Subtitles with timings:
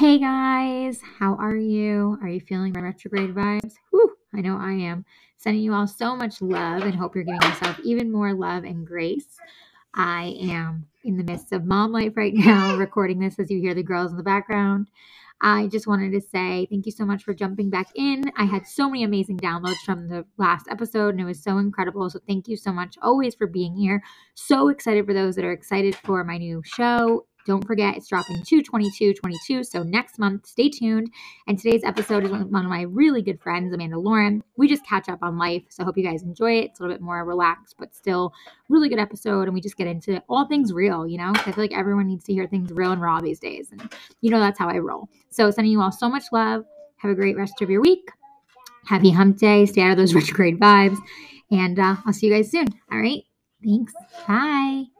[0.00, 2.16] Hey guys, how are you?
[2.22, 3.74] Are you feeling my retrograde vibes?
[3.90, 5.04] Whew, I know I am.
[5.36, 8.86] Sending you all so much love and hope you're giving yourself even more love and
[8.86, 9.36] grace.
[9.92, 13.74] I am in the midst of mom life right now, recording this as you hear
[13.74, 14.88] the girls in the background.
[15.42, 18.24] I just wanted to say thank you so much for jumping back in.
[18.38, 22.08] I had so many amazing downloads from the last episode and it was so incredible.
[22.08, 24.02] So thank you so much always for being here.
[24.34, 27.26] So excited for those that are excited for my new show.
[27.46, 29.64] Don't forget, it's dropping 222 22.
[29.64, 31.10] So next month, stay tuned.
[31.46, 34.42] And today's episode is with one of my really good friends, Amanda Lauren.
[34.56, 35.62] We just catch up on life.
[35.68, 36.64] So I hope you guys enjoy it.
[36.66, 38.32] It's a little bit more relaxed, but still
[38.68, 39.42] really good episode.
[39.42, 41.32] And we just get into all things real, you know?
[41.34, 43.68] I feel like everyone needs to hear things real and raw these days.
[43.72, 45.08] And you know, that's how I roll.
[45.30, 46.64] So sending you all so much love.
[46.96, 48.10] Have a great rest of your week.
[48.84, 49.66] Happy hump day.
[49.66, 50.98] Stay out of those retrograde vibes.
[51.50, 52.66] And uh, I'll see you guys soon.
[52.92, 53.22] All right.
[53.64, 53.92] Thanks.
[54.26, 54.99] Bye.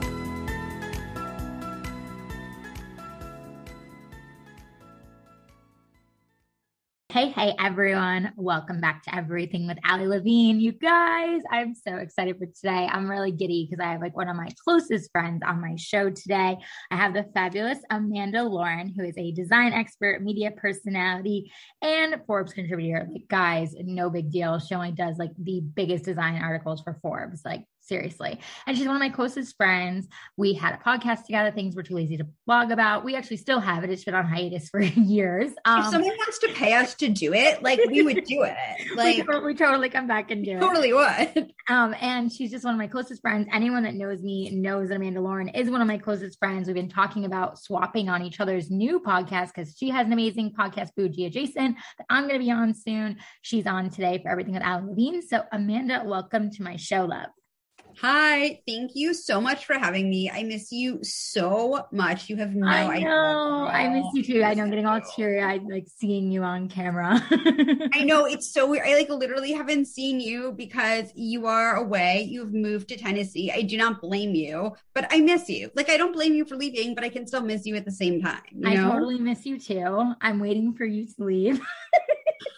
[7.21, 8.33] Hey, hey, everyone.
[8.35, 10.59] Welcome back to Everything with Ali Levine.
[10.59, 12.89] You guys, I'm so excited for today.
[12.91, 16.09] I'm really giddy because I have like one of my closest friends on my show
[16.09, 16.57] today.
[16.89, 21.51] I have the fabulous Amanda Lauren, who is a design expert, media personality,
[21.83, 23.07] and Forbes contributor.
[23.11, 24.57] Like, guys, no big deal.
[24.57, 27.43] She only does like the biggest design articles for Forbes.
[27.45, 28.39] Like, seriously.
[28.65, 30.07] And she's one of my closest friends.
[30.37, 33.03] We had a podcast together, things were too lazy to blog about.
[33.03, 33.89] We actually still have it.
[33.89, 35.51] It's been on hiatus for years.
[35.65, 38.55] Um, if someone wants to pay us to do it, like we would do it.
[38.95, 40.59] Like we, we totally come back and do it.
[40.59, 41.53] Totally would.
[41.69, 43.47] Um, and she's just one of my closest friends.
[43.53, 46.67] Anyone that knows me knows that Amanda Lauren is one of my closest friends.
[46.67, 50.53] We've been talking about swapping on each other's new podcast because she has an amazing
[50.57, 53.17] podcast, Bougie Adjacent, that I'm going to be on soon.
[53.41, 55.21] She's on today for Everything with Ali Levine.
[55.21, 57.29] So Amanda, welcome to my show, love.
[57.99, 60.29] Hi, thank you so much for having me.
[60.29, 62.29] I miss you so much.
[62.29, 63.05] You have no I idea.
[63.05, 63.67] Know.
[63.67, 64.43] I miss you too.
[64.43, 67.21] I know I'm getting all teary eyed like seeing you on camera.
[67.93, 68.87] I know it's so weird.
[68.87, 72.27] I like literally haven't seen you because you are away.
[72.29, 73.51] You've moved to Tennessee.
[73.53, 75.69] I do not blame you, but I miss you.
[75.75, 77.91] Like I don't blame you for leaving, but I can still miss you at the
[77.91, 78.41] same time.
[78.65, 78.91] I know?
[78.91, 80.13] totally miss you too.
[80.21, 81.61] I'm waiting for you to leave.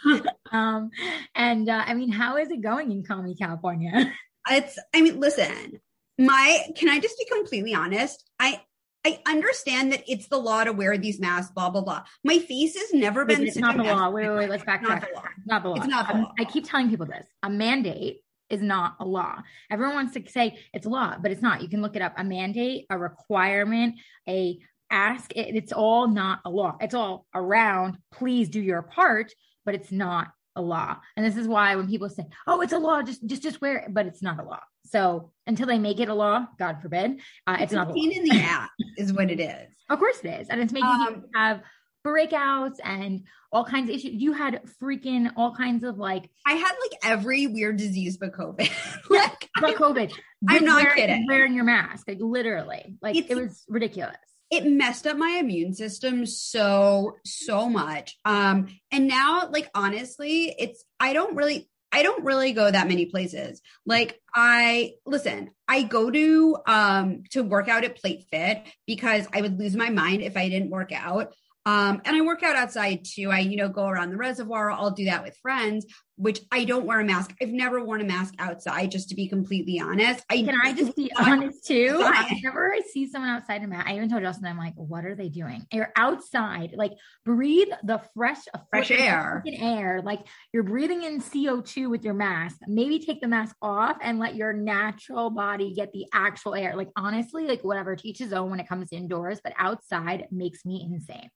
[0.52, 0.92] um
[1.36, 4.14] and uh, I mean, how is it going in Cali, California?
[4.50, 5.80] it's i mean listen
[6.18, 8.60] my can i just be completely honest i
[9.06, 12.04] I understand that it's the law to wear these masks, blah blah blah.
[12.24, 13.46] My face has never been.
[13.46, 14.10] It's not the law.
[14.10, 14.50] Wait, wait, wait.
[14.50, 14.82] Let's backtrack.
[14.82, 15.24] Not the law.
[15.46, 15.76] Not the law.
[15.76, 16.32] It's not the law.
[16.40, 17.26] I keep telling people this.
[17.44, 19.42] A mandate is not a law.
[19.70, 21.62] Everyone wants to say it's a law, but it's not.
[21.62, 22.14] You can look it up.
[22.18, 23.96] A mandate, a requirement,
[24.28, 24.58] a
[24.90, 25.36] ask.
[25.36, 26.78] It, it's all not a law.
[26.80, 27.98] It's all around.
[28.14, 29.34] Please do your part,
[29.66, 30.98] but it's not a law.
[31.16, 33.78] And this is why when people say, "Oh, it's a law, just just just wear
[33.78, 34.60] it," but it's not a law.
[34.86, 38.12] So until they make it a law, God forbid, uh, it's, it's not a pain
[38.12, 39.74] in the ass, is what it is.
[39.90, 41.62] Of course it is, and it's making um, you have
[42.06, 44.12] breakouts and all kinds of issues.
[44.14, 46.30] You had freaking all kinds of like.
[46.46, 48.72] I had like every weird disease but COVID.
[49.10, 50.14] like, but COVID.
[50.50, 51.26] I'm not wearing, kidding.
[51.28, 54.18] Wearing your mask, like literally, like it's, it was ridiculous
[54.54, 60.84] it messed up my immune system so so much um and now like honestly it's
[61.00, 66.12] i don't really i don't really go that many places like i listen i go
[66.12, 70.38] to um to work out at plate fit because i would lose my mind if
[70.38, 71.34] i didn't work out
[71.66, 73.32] um, and I work out outside too.
[73.32, 74.70] I, you know, go around the reservoir.
[74.70, 77.34] I'll do that with friends, which I don't wear a mask.
[77.42, 80.24] I've never worn a mask outside, just to be completely honest.
[80.30, 81.98] I can I just be honest too?
[81.98, 85.16] Whenever I see someone outside a mask, I even told Justin, I'm like, what are
[85.16, 85.66] they doing?
[85.72, 86.92] You're outside, like
[87.26, 88.40] breathe the fresh,
[88.70, 90.02] fresh air, air.
[90.04, 92.58] Like you're breathing in CO2 with your mask.
[92.68, 96.76] Maybe take the mask off and let your natural body get the actual air.
[96.76, 100.88] Like honestly, like whatever, teach his own when it comes indoors, but outside makes me
[100.88, 101.30] insane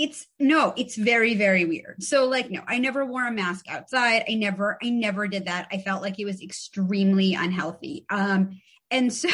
[0.00, 2.02] it's no, it's very, very weird.
[2.02, 4.24] So like, no, I never wore a mask outside.
[4.26, 5.68] I never, I never did that.
[5.70, 8.06] I felt like it was extremely unhealthy.
[8.08, 8.60] Um,
[8.90, 9.28] and so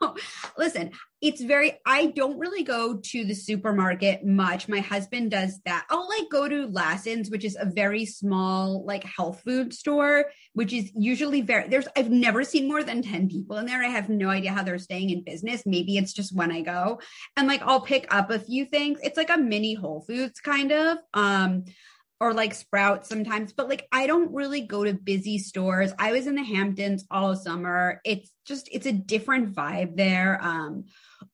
[0.56, 0.92] listen,
[1.22, 4.68] it's very i don't really go to the supermarket much.
[4.68, 5.86] My husband does that.
[5.88, 10.72] I'll like go to lassen's which is a very small like health food store which
[10.72, 13.82] is usually very there's i've never seen more than 10 people in there.
[13.82, 15.62] I have no idea how they're staying in business.
[15.64, 17.00] Maybe it's just when i go.
[17.36, 18.98] And like i'll pick up a few things.
[19.02, 20.98] It's like a mini whole foods kind of.
[21.14, 21.64] Um
[22.22, 25.92] or like Sprouts sometimes, but like I don't really go to busy stores.
[25.98, 28.00] I was in the Hamptons all summer.
[28.04, 30.38] It's just it's a different vibe there.
[30.40, 30.84] Um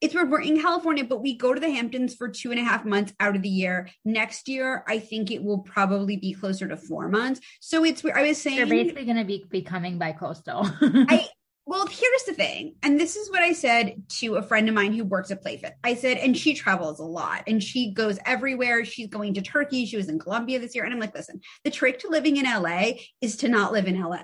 [0.01, 2.65] it's where we're in California, but we go to the Hamptons for two and a
[2.65, 3.91] half months out of the year.
[4.07, 7.41] Next year, I think it will probably be closer to four months.
[7.61, 10.71] So it's where I was saying they're basically going to be becoming bi-coastal.
[10.81, 11.29] I
[11.69, 12.77] well, here's the thing.
[12.83, 15.73] And this is what I said to a friend of mine who works at PlayFit.
[15.85, 18.87] I said, and she travels a lot and she goes everywhere.
[18.87, 19.85] She's going to Turkey.
[19.85, 20.85] She was in Colombia this year.
[20.85, 24.01] And I'm like, listen, the trick to living in LA is to not live in
[24.01, 24.23] LA.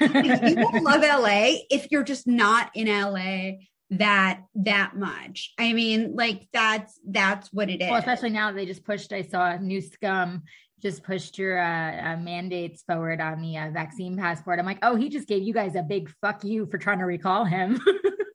[0.00, 3.54] you will love LA if you're just not in LA
[3.90, 5.52] that that much.
[5.58, 7.90] I mean, like that's that's what it is.
[7.90, 9.12] Well, especially now they just pushed.
[9.12, 10.44] I saw a new scum
[10.84, 14.58] just pushed your uh, uh, mandates forward on the uh, vaccine passport.
[14.58, 17.06] I'm like, oh, he just gave you guys a big fuck you for trying to
[17.06, 17.80] recall him.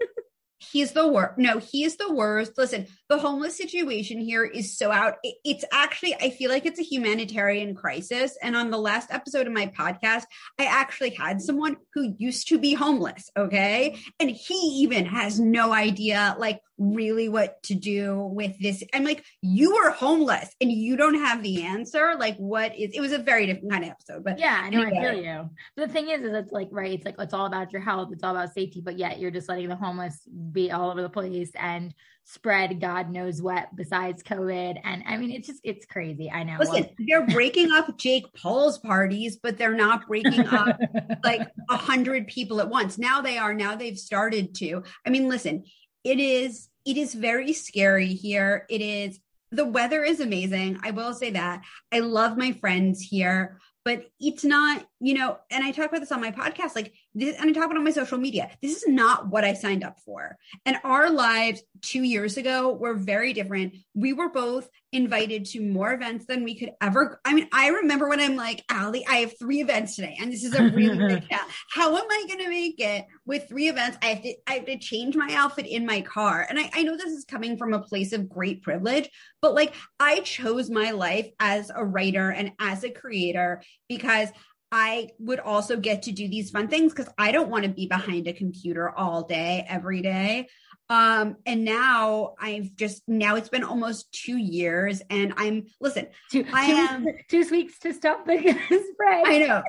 [0.60, 1.38] he's the worst.
[1.38, 2.54] No, he is the worst.
[2.58, 5.18] Listen, the homeless situation here is so out.
[5.46, 8.36] It's actually, I feel like it's a humanitarian crisis.
[8.42, 10.24] And on the last episode of my podcast,
[10.58, 13.30] I actually had someone who used to be homeless.
[13.38, 14.00] Okay.
[14.20, 18.84] And he even has no idea, like, really what to do with this.
[18.94, 22.16] I'm like, you are homeless and you don't have the answer.
[22.18, 24.82] Like, what is it was a very different kind of episode, but yeah, I know
[24.82, 24.98] anyway.
[24.98, 25.50] I feel you.
[25.76, 28.10] But the thing is, is it's like, right, it's like it's all about your health,
[28.12, 31.10] it's all about safety, but yet you're just letting the homeless be all over the
[31.10, 31.94] place and
[32.30, 34.80] spread God knows what besides COVID.
[34.84, 36.30] And I mean, it's just, it's crazy.
[36.30, 36.58] I know.
[36.60, 40.80] Listen, well, they're breaking up Jake Paul's parties, but they're not breaking up
[41.24, 43.00] like a hundred people at once.
[43.00, 44.84] Now they are, now they've started to.
[45.08, 45.64] I mean, listen,
[46.04, 48.66] it is, it is very scary here.
[48.70, 49.20] It is,
[49.52, 50.80] the weather is amazing.
[50.84, 51.62] I will say that.
[51.92, 56.12] I love my friends here but it's not, you know, and I talk about this
[56.12, 58.50] on my podcast, like this, and I talk about on my social media.
[58.62, 60.38] This is not what I signed up for.
[60.66, 63.76] And our lives two years ago were very different.
[63.94, 67.22] We were both invited to more events than we could ever.
[67.24, 70.44] I mean, I remember when I'm like, Allie, I have three events today, and this
[70.44, 71.50] is a really big count.
[71.72, 73.98] How am I going to make it with three events?
[74.02, 76.46] I have to, I have to change my outfit in my car.
[76.50, 79.10] And I, I know this is coming from a place of great privilege,
[79.42, 84.30] but like I chose my life as a writer and as a creator because
[84.72, 87.88] I would also get to do these fun things because I don't want to be
[87.88, 90.48] behind a computer all day, every day.
[90.92, 96.08] Um, and now I've just now it's been almost two years, and I'm listen.
[96.32, 99.28] Two, I two, am two weeks to stop the spread.
[99.28, 99.62] I know.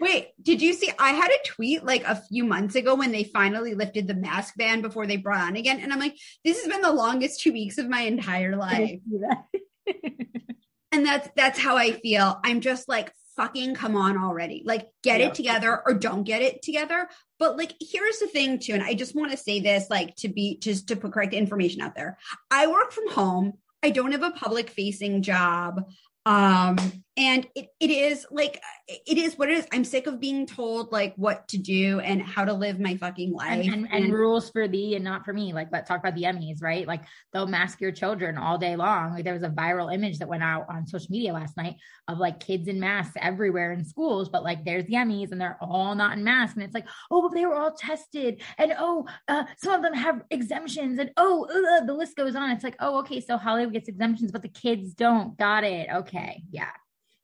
[0.00, 0.90] Wait, did you see?
[0.98, 4.54] I had a tweet like a few months ago when they finally lifted the mask
[4.56, 7.52] ban before they brought on again, and I'm like, this has been the longest two
[7.52, 8.98] weeks of my entire life.
[10.92, 12.40] and that's that's how I feel.
[12.42, 14.62] I'm just like fucking come on already.
[14.64, 15.26] Like get yeah.
[15.26, 17.08] it together or don't get it together.
[17.38, 20.28] But like here's the thing too and I just want to say this like to
[20.28, 22.18] be just to put correct information out there.
[22.50, 23.54] I work from home.
[23.82, 25.84] I don't have a public facing job
[26.24, 26.76] um
[27.16, 29.66] and it, it is like it is what it is.
[29.70, 33.32] I'm sick of being told like what to do and how to live my fucking
[33.34, 35.52] life and, and, and, and rules for thee and not for me.
[35.52, 36.86] Like let's talk about the emmys right?
[36.86, 39.12] Like they'll mask your children all day long.
[39.12, 41.76] Like there was a viral image that went out on social media last night
[42.08, 45.58] of like kids in masks everywhere in schools but like there's the emmys and they're
[45.60, 46.54] all not in masks.
[46.54, 48.40] And it's like oh but they were all tested.
[48.56, 50.98] And oh uh, some of them have exemptions.
[50.98, 52.50] And oh uh, the list goes on.
[52.52, 55.36] It's like oh okay so hollywood gets exemptions but the kids don't.
[55.36, 55.88] Got it.
[55.92, 56.42] Okay.
[56.50, 56.70] Yeah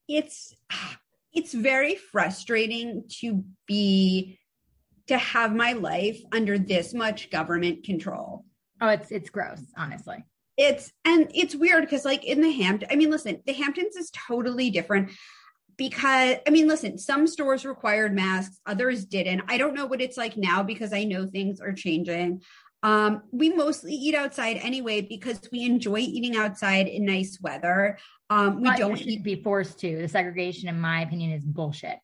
[0.08, 0.54] it's
[1.32, 4.38] it's very frustrating to be
[5.06, 8.44] to have my life under this much government control.
[8.80, 10.24] Oh, it's it's gross, honestly.
[10.56, 14.10] It's and it's weird because like in the Hampton, I mean, listen, the Hamptons is
[14.10, 15.10] totally different
[15.76, 19.42] because I mean, listen, some stores required masks, others didn't.
[19.48, 22.42] I don't know what it's like now because I know things are changing.
[22.82, 27.98] Um, we mostly eat outside anyway because we enjoy eating outside in nice weather.
[28.30, 30.02] Um, we but don't be forced to.
[30.02, 31.98] The segregation, in my opinion, is bullshit.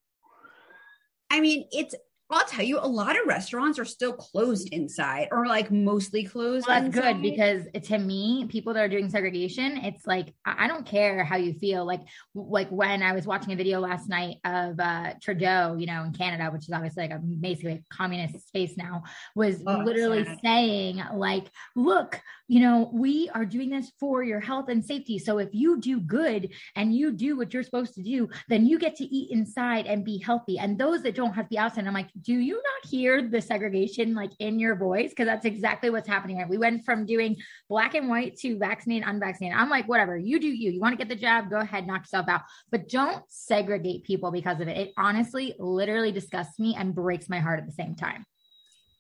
[1.30, 1.94] I mean, it's
[2.30, 6.66] I'll tell you, a lot of restaurants are still closed inside or like mostly closed.
[6.66, 7.12] Well, that's inside.
[7.12, 11.36] good because to me, people that are doing segregation, it's like I don't care how
[11.36, 11.84] you feel.
[11.84, 12.00] Like
[12.34, 16.12] like when I was watching a video last night of uh Trudeau, you know, in
[16.12, 19.04] Canada, which is obviously like a basically a communist space now,
[19.36, 20.38] was oh, literally sad.
[20.42, 25.18] saying like, look, you know, we are doing this for your health and safety.
[25.18, 28.78] So if you do good and you do what you're supposed to do, then you
[28.78, 30.58] get to eat inside and be healthy.
[30.58, 33.40] And those that don't have to be outside, I'm like, do you not hear the
[33.40, 35.10] segregation like in your voice?
[35.10, 36.38] Because that's exactly what's happening.
[36.38, 36.48] Right?
[36.48, 37.36] We went from doing
[37.68, 39.58] black and white to vaccinated, unvaccinated.
[39.58, 40.70] I'm like, whatever, you do you.
[40.70, 42.42] You want to get the jab, go ahead, knock yourself out.
[42.70, 44.76] But don't segregate people because of it.
[44.76, 48.26] It honestly literally disgusts me and breaks my heart at the same time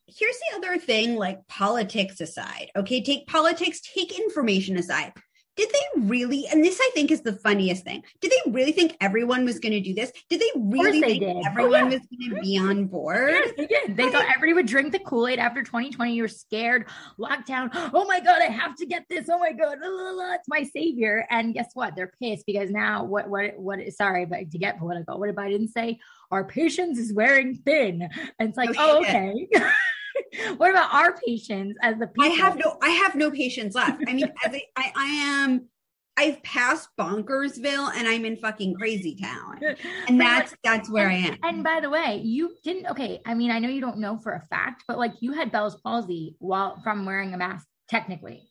[0.06, 5.12] here's the other thing like politics aside okay take politics take information aside
[5.56, 8.96] did they really and this i think is the funniest thing did they really think
[9.00, 11.36] everyone was going to do this did they really they think did.
[11.36, 11.98] Oh, everyone Oh, yeah.
[11.98, 13.96] was going to be on board Yes, they did.
[13.96, 16.14] They thought everybody would drink the Kool Aid after 2020.
[16.14, 16.86] You're scared,
[17.18, 17.70] lockdown.
[17.94, 19.28] Oh my God, I have to get this.
[19.30, 21.24] Oh my God, la, la, la, it's my savior.
[21.30, 21.94] And guess what?
[21.96, 23.28] They're pissed because now what?
[23.28, 23.58] What?
[23.58, 23.78] What?
[23.92, 25.98] Sorry, but to get political, what if I did Biden say?
[26.30, 28.08] Our patience is wearing thin.
[28.38, 29.48] And it's like, Oh, oh, okay.
[30.56, 32.24] what about our patients as the people?
[32.24, 35.68] i have no i have no patience left i mean as a, I, I am
[36.16, 39.60] i've passed bonkersville and i'm in fucking crazy town
[40.06, 42.86] and that's that's where i am And by the way, you didn't.
[42.86, 45.50] Okay, I mean, I know you don't know for a fact, but like you had
[45.50, 48.48] Bell's palsy while from wearing a mask, technically.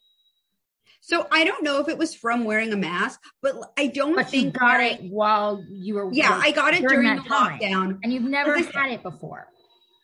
[1.05, 4.25] So i don't know if it was from wearing a mask but i don't But
[4.33, 6.09] you think got I- it while you were.
[6.13, 7.59] yeah i got it during during, the time.
[7.59, 9.47] lockdown and you've never had it before.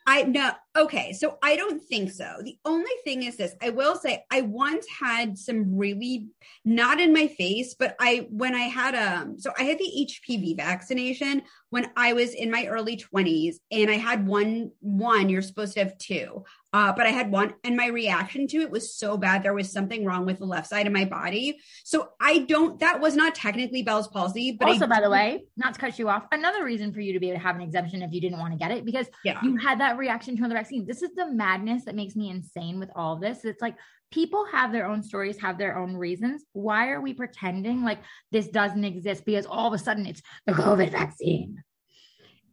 [0.07, 2.29] I no okay, so I don't think so.
[2.41, 6.29] The only thing is this: I will say I once had some really
[6.65, 10.55] not in my face, but I when I had um so I had the HPV
[10.57, 15.29] vaccination when I was in my early twenties, and I had one one.
[15.29, 18.69] You're supposed to have two, uh, but I had one, and my reaction to it
[18.69, 19.41] was so bad.
[19.41, 21.59] There was something wrong with the left side of my body.
[21.83, 22.79] So I don't.
[22.79, 25.97] That was not technically Bell's palsy, but also, I, by the way, not to cut
[25.97, 28.21] you off, another reason for you to be able to have an exemption if you
[28.21, 29.39] didn't want to get it because yeah.
[29.43, 30.85] you had that reaction to another vaccine.
[30.85, 33.45] This is the madness that makes me insane with all of this.
[33.45, 33.75] It's like
[34.11, 36.43] people have their own stories, have their own reasons.
[36.53, 37.99] Why are we pretending like
[38.31, 39.25] this doesn't exist?
[39.25, 41.63] Because all of a sudden it's the COVID vaccine.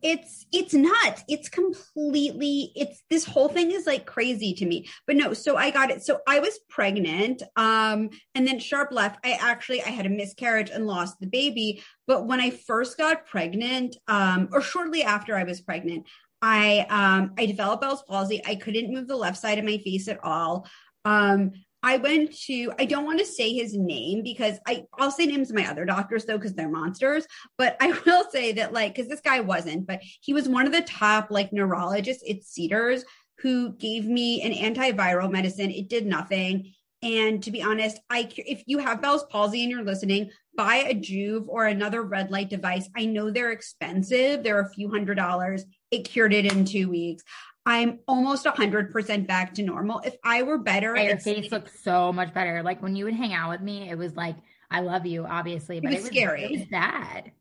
[0.07, 1.25] It's it's nuts.
[1.29, 4.87] It's completely it's this whole thing is like crazy to me.
[5.05, 6.05] But no so i got it.
[6.05, 10.71] So i was pregnant um and then sharp left i actually i had a miscarriage
[10.71, 11.83] and lost the baby.
[12.07, 16.07] But when i first got pregnant um or shortly after i was pregnant
[16.41, 18.41] i um i developed bell's palsy.
[18.47, 20.69] I couldn't move the left side of my face at all.
[21.05, 21.51] Um
[21.87, 25.51] I went to, I don't want to say his name because I, I'll say names
[25.51, 27.25] of my other doctors though, because they're monsters.
[27.57, 30.73] But I will say that, like, because this guy wasn't, but he was one of
[30.73, 33.05] the top, like, neurologists at Cedars
[33.39, 35.71] who gave me an antiviral medicine.
[35.71, 36.73] It did nothing.
[37.03, 40.95] And to be honest, I if you have Bell's palsy and you're listening, buy a
[40.95, 42.89] Joovv or another red light device.
[42.97, 44.43] I know they're expensive.
[44.43, 45.65] They're a few hundred dollars.
[45.93, 47.23] It cured it in two weeks.
[47.67, 49.99] I'm almost 100% back to normal.
[50.01, 52.63] If I were better, Your at face looks so much better.
[52.63, 54.37] Like when you would hang out with me, it was like,
[54.71, 56.45] I love you, obviously, but it was scary.
[56.45, 57.33] It was bad.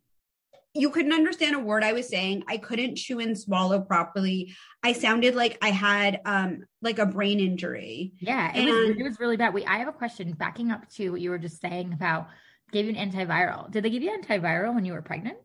[0.74, 2.44] you couldn't understand a word I was saying.
[2.48, 4.56] I couldn't chew and swallow properly.
[4.84, 8.14] I sounded like I had um like a brain injury.
[8.20, 9.54] Yeah, it was it was really bad.
[9.54, 12.28] We I have a question backing up to what you were just saying about
[12.72, 13.72] gave you an antiviral.
[13.72, 15.38] Did they give you antiviral when you were pregnant?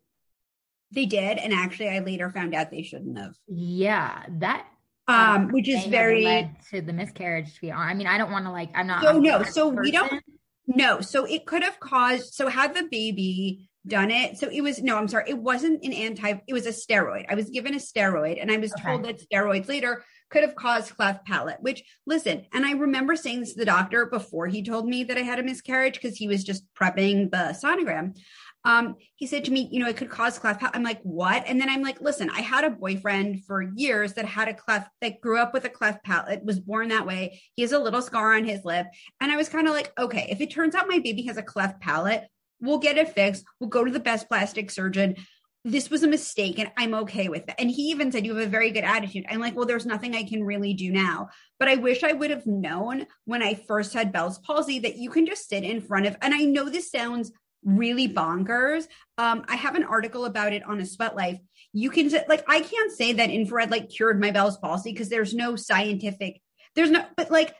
[0.92, 3.35] They did, and actually, I later found out they shouldn't have.
[3.47, 4.66] Yeah, that
[5.06, 7.54] Um, which is very led to the miscarriage.
[7.54, 8.70] To be honest, I mean, I don't want to like.
[8.75, 9.02] I'm not.
[9.02, 10.25] So, no, so we don't- person.
[10.66, 11.00] no.
[11.00, 12.35] So it could have caused.
[12.35, 14.97] So had the baby done it, so it was no.
[14.99, 16.35] I'm sorry, it wasn't an anti.
[16.47, 17.26] It was a steroid.
[17.28, 20.94] I was given a steroid, and I was told that steroids later could have caused
[20.97, 21.59] cleft palate.
[21.61, 25.16] Which listen, and I remember saying this to the doctor before he told me that
[25.16, 28.16] I had a miscarriage because he was just prepping the sonogram.
[28.64, 30.76] Um, he said to me, you know, it could cause cleft palate.
[30.76, 31.45] I'm like, what?
[31.47, 34.90] And then I'm like, listen, I had a boyfriend for years that had a cleft,
[35.00, 37.40] that grew up with a cleft palate, was born that way.
[37.55, 38.87] He has a little scar on his lip.
[39.21, 41.43] And I was kind of like, okay, if it turns out my baby has a
[41.43, 42.25] cleft palate,
[42.61, 43.45] we'll get it fixed.
[43.59, 45.17] We'll go to the best plastic surgeon.
[45.64, 47.55] This was a mistake and I'm okay with it.
[47.59, 49.26] And he even said, You have a very good attitude.
[49.29, 51.29] I'm like, Well, there's nothing I can really do now.
[51.59, 55.11] But I wish I would have known when I first had Bell's palsy that you
[55.11, 57.31] can just sit in front of, and I know this sounds
[57.64, 58.85] really bonkers.
[59.19, 61.38] Um, I have an article about it on a sweat life.
[61.73, 65.35] You can like, I can't say that infrared like cured my Bell's palsy because there's
[65.35, 66.40] no scientific,
[66.75, 67.55] there's no, but like,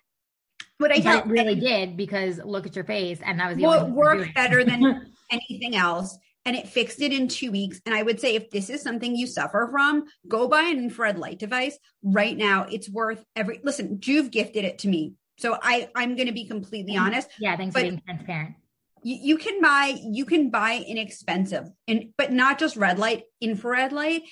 [0.79, 3.57] what I But tell it really did because look at your face, and that was
[3.59, 6.17] the well, only it worked better than anything else.
[6.47, 7.83] And it fixed it in two weeks.
[7.85, 11.19] And I would say if this is something you suffer from, go buy an infrared
[11.19, 12.65] light device right now.
[12.65, 15.13] It's worth every listen, Joovv gifted it to me.
[15.37, 17.29] So I, I'm gonna be completely honest.
[17.39, 17.59] yeah.
[17.59, 18.55] Thanks but- for being transparent.
[19.03, 23.93] You, you can buy you can buy inexpensive and but not just red light, infrared
[23.93, 24.23] light.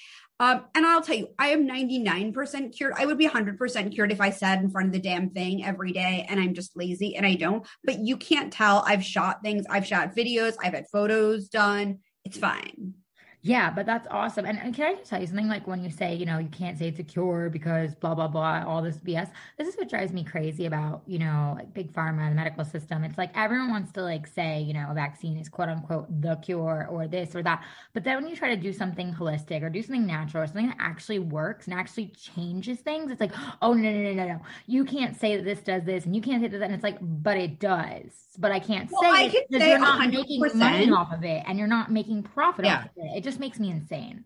[0.40, 2.94] Um, and I'll tell you, I am 99% cured.
[2.96, 5.90] I would be 100% cured if I sat in front of the damn thing every
[5.90, 7.66] day and I'm just lazy and I don't.
[7.82, 8.84] But you can't tell.
[8.86, 11.98] I've shot things, I've shot videos, I've had photos done.
[12.24, 12.94] It's fine.
[13.42, 14.46] Yeah, but that's awesome.
[14.46, 15.46] And, and, can I just tell you something?
[15.46, 18.26] Like when you say, you know, you can't say it's a cure because blah blah
[18.26, 19.30] blah, all this BS.
[19.56, 22.64] This is what drives me crazy about, you know, like big pharma and the medical
[22.64, 23.04] system.
[23.04, 26.34] It's like everyone wants to like say, you know, a vaccine is quote unquote the
[26.36, 27.64] cure or this or that.
[27.92, 30.66] But then when you try to do something holistic or do something natural or something
[30.66, 34.40] that actually works and actually changes things, it's like, oh no no no no no,
[34.66, 36.60] you can't say that this does this and you can't say that.
[36.60, 38.10] And it's like, but it does.
[38.36, 41.44] But I can't well, say I it because you're not making money off of it
[41.46, 42.78] and you're not making profit yeah.
[42.78, 43.16] off of it.
[43.16, 44.24] It just makes me insane.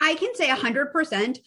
[0.00, 1.38] I can say a hundred percent.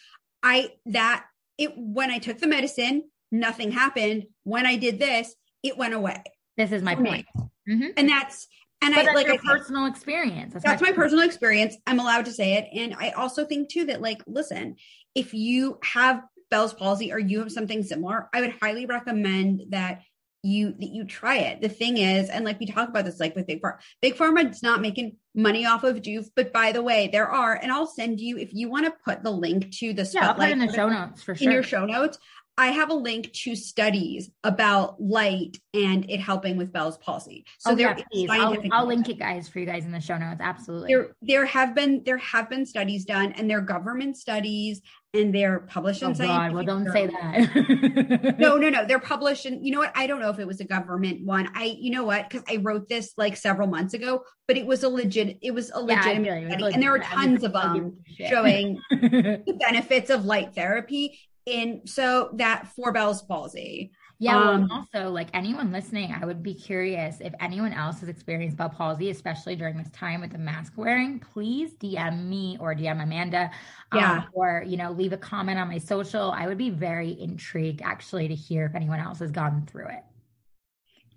[0.44, 1.26] I that
[1.58, 4.26] it when I took the medicine, nothing happened.
[4.44, 6.22] When I did this, it went away.
[6.58, 7.26] This is my point.
[7.36, 7.88] Mm-hmm.
[7.98, 8.48] And that's
[8.82, 10.54] and but I like a personal experience.
[10.54, 11.76] That's, that's my, my personal experience.
[11.88, 12.68] I'm allowed to say it.
[12.74, 14.76] And I also think too that like, listen,
[15.16, 20.02] if you have Bell's palsy or you have something similar, I would highly recommend that
[20.44, 21.62] you that you try it.
[21.62, 24.50] The thing is, and like we talk about this, like with Big Pharma, Big Pharma
[24.50, 26.30] is not making money off of Joovv.
[26.36, 29.24] But by the way, there are, and I'll send you if you want to put
[29.24, 31.48] the link to the yeah, I'll put in the show notes for sure.
[31.48, 32.18] In your show notes,
[32.58, 37.46] I have a link to studies about light and it helping with Bell's palsy.
[37.58, 40.18] So oh, there, yeah, I'll, I'll, link it, guys, for you guys in the show
[40.18, 40.42] notes.
[40.42, 40.94] Absolutely.
[40.94, 44.82] There, there have been there have been studies done, and they're government studies,
[45.14, 48.36] and they're published in oh, God, well, don't say that.
[48.38, 48.86] no, no, no.
[48.86, 49.64] They're published in.
[49.64, 49.94] You know what?
[49.96, 51.50] I don't know if it was a government one.
[51.56, 52.30] I, you know what?
[52.30, 55.38] Because I wrote this like several months ago, but it was a legit.
[55.42, 60.10] It was a legitimate yeah, study, and there are tons of them showing the benefits
[60.10, 63.92] of light therapy in so that for Bell's palsy.
[64.22, 64.38] Yeah.
[64.38, 68.56] Um, well, also, like anyone listening, I would be curious if anyone else has experienced
[68.56, 71.20] Bell palsy, especially during this time with the mask wearing.
[71.20, 73.50] Please DM me or DM Amanda,
[73.92, 76.30] um, yeah, or you know, leave a comment on my social.
[76.30, 80.04] I would be very intrigued actually to hear if anyone else has gone through it.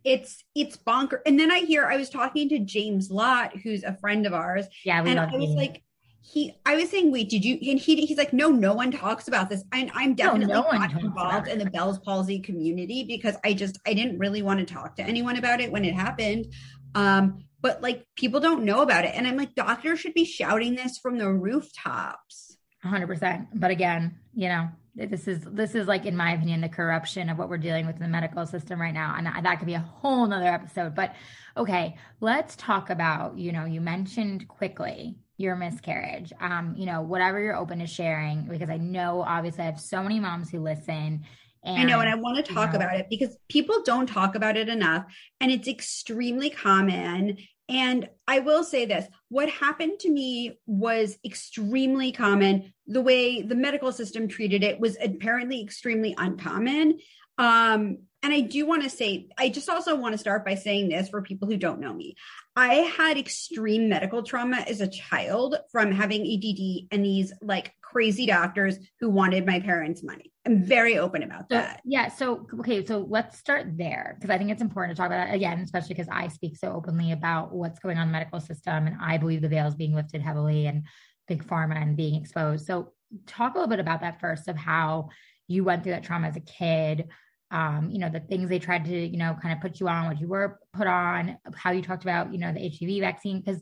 [0.02, 1.20] It's it's bonker.
[1.26, 4.64] And then I hear I was talking to James Lott, who's a friend of ours.
[4.82, 5.82] Yeah, we and I was like
[6.26, 9.28] he i was saying wait did you and he he's like no no one talks
[9.28, 9.62] about this.
[9.72, 13.78] And i'm definitely no, no not involved in the bell's palsy community because i just
[13.86, 16.46] i didn't really want to talk to anyone about it when it happened.
[16.94, 19.12] Um but like people don't know about it.
[19.14, 22.56] And i'm like doctors should be shouting this from the rooftops.
[22.86, 27.28] 100% but again you know this is this is like in my opinion the corruption
[27.28, 29.14] of what we're dealing with in the medical system right now.
[29.18, 30.94] And that could be a whole nother episode.
[30.94, 31.14] But
[31.54, 37.40] okay let's talk about you know you mentioned quickly your miscarriage um you know whatever
[37.40, 41.24] you're open to sharing because i know obviously i have so many moms who listen
[41.66, 44.06] and, I know, and I want to talk you know, about it because people don't
[44.06, 45.06] talk about it enough,
[45.40, 47.38] and it's extremely common.
[47.68, 52.74] And I will say this what happened to me was extremely common.
[52.86, 56.98] The way the medical system treated it was apparently extremely uncommon.
[57.38, 60.88] Um, and I do want to say, I just also want to start by saying
[60.88, 62.16] this for people who don't know me.
[62.56, 68.26] I had extreme medical trauma as a child from having ADD and these like crazy
[68.26, 70.32] doctors who wanted my parents' money.
[70.46, 71.80] I'm very open about so, that.
[71.84, 72.08] Yeah.
[72.08, 72.84] So, okay.
[72.84, 75.94] So let's start there because I think it's important to talk about that again, especially
[75.94, 78.86] because I speak so openly about what's going on in the medical system.
[78.86, 80.86] And I believe the veil is being lifted heavily and
[81.26, 82.66] big pharma and being exposed.
[82.66, 82.92] So,
[83.26, 85.08] talk a little bit about that first of how
[85.46, 87.08] you went through that trauma as a kid
[87.50, 90.06] um, you know, the things they tried to, you know, kind of put you on,
[90.06, 93.60] what you were put on, how you talked about, you know, the HPV vaccine, because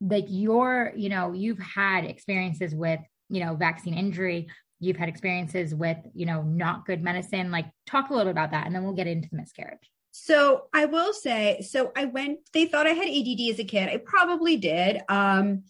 [0.00, 4.48] like you're, you know, you've had experiences with, you know, vaccine injury,
[4.80, 7.50] you've had experiences with, you know, not good medicine.
[7.50, 9.90] Like talk a little bit about that and then we'll get into the miscarriage.
[10.10, 13.88] So I will say, so I went, they thought I had ADD as a kid.
[13.88, 15.00] I probably did.
[15.08, 15.64] Um,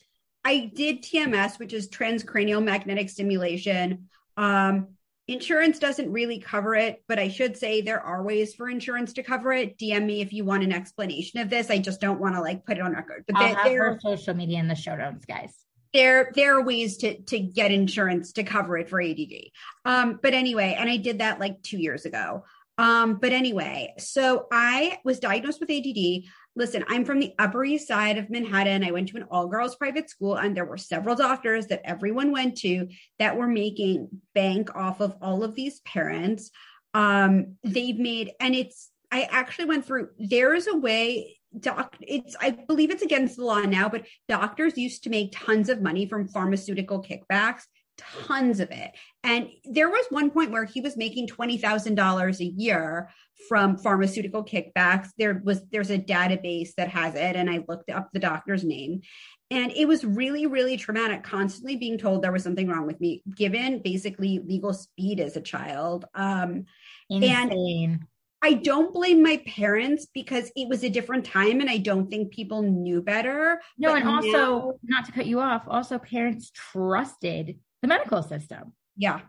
[0.45, 4.09] I did TMS, which is transcranial magnetic stimulation.
[4.37, 4.89] Um,
[5.33, 9.23] Insurance doesn't really cover it, but I should say there are ways for insurance to
[9.23, 9.79] cover it.
[9.79, 11.71] DM me if you want an explanation of this.
[11.71, 13.25] I just don't want to like put it on record.
[13.27, 15.55] But I'll there, have her social media in the show notes, guys.
[15.95, 19.51] There, there are ways to to get insurance to cover it for ADD.
[19.85, 22.45] Um, but anyway, and I did that like two years ago.
[22.79, 27.89] Um, but anyway, so I was diagnosed with ADD listen, I'm from the Upper East
[27.89, 28.85] Side of Manhattan.
[28.85, 32.31] I went to an all girls private school, and there were several doctors that everyone
[32.31, 32.89] went to
[33.19, 36.51] that were making bank off of all of these parents.
[36.95, 42.35] Um, they've made, and it's, I actually went through, there is a way doc it's
[42.41, 46.07] i believe it's against the law now but doctors used to make tons of money
[46.07, 47.65] from pharmaceutical kickbacks
[47.99, 48.93] tons of it.
[49.25, 53.11] And there was one point where he was making $20,000 a year
[53.49, 55.09] from pharmaceutical kickbacks.
[55.19, 59.03] There was there's a database that has it and I looked up the doctor's name.
[59.51, 63.23] And it was really, really traumatic, constantly being told there was something wrong with me,
[63.37, 66.07] given basically legal speed as a child.
[66.15, 66.65] Um,
[67.11, 67.91] Insane.
[67.91, 68.01] And
[68.43, 72.33] I don't blame my parents because it was a different time and I don't think
[72.33, 73.61] people knew better.
[73.79, 78.73] No, and also, now, not to cut you off, also parents trusted the medical system.
[78.97, 79.21] Yeah.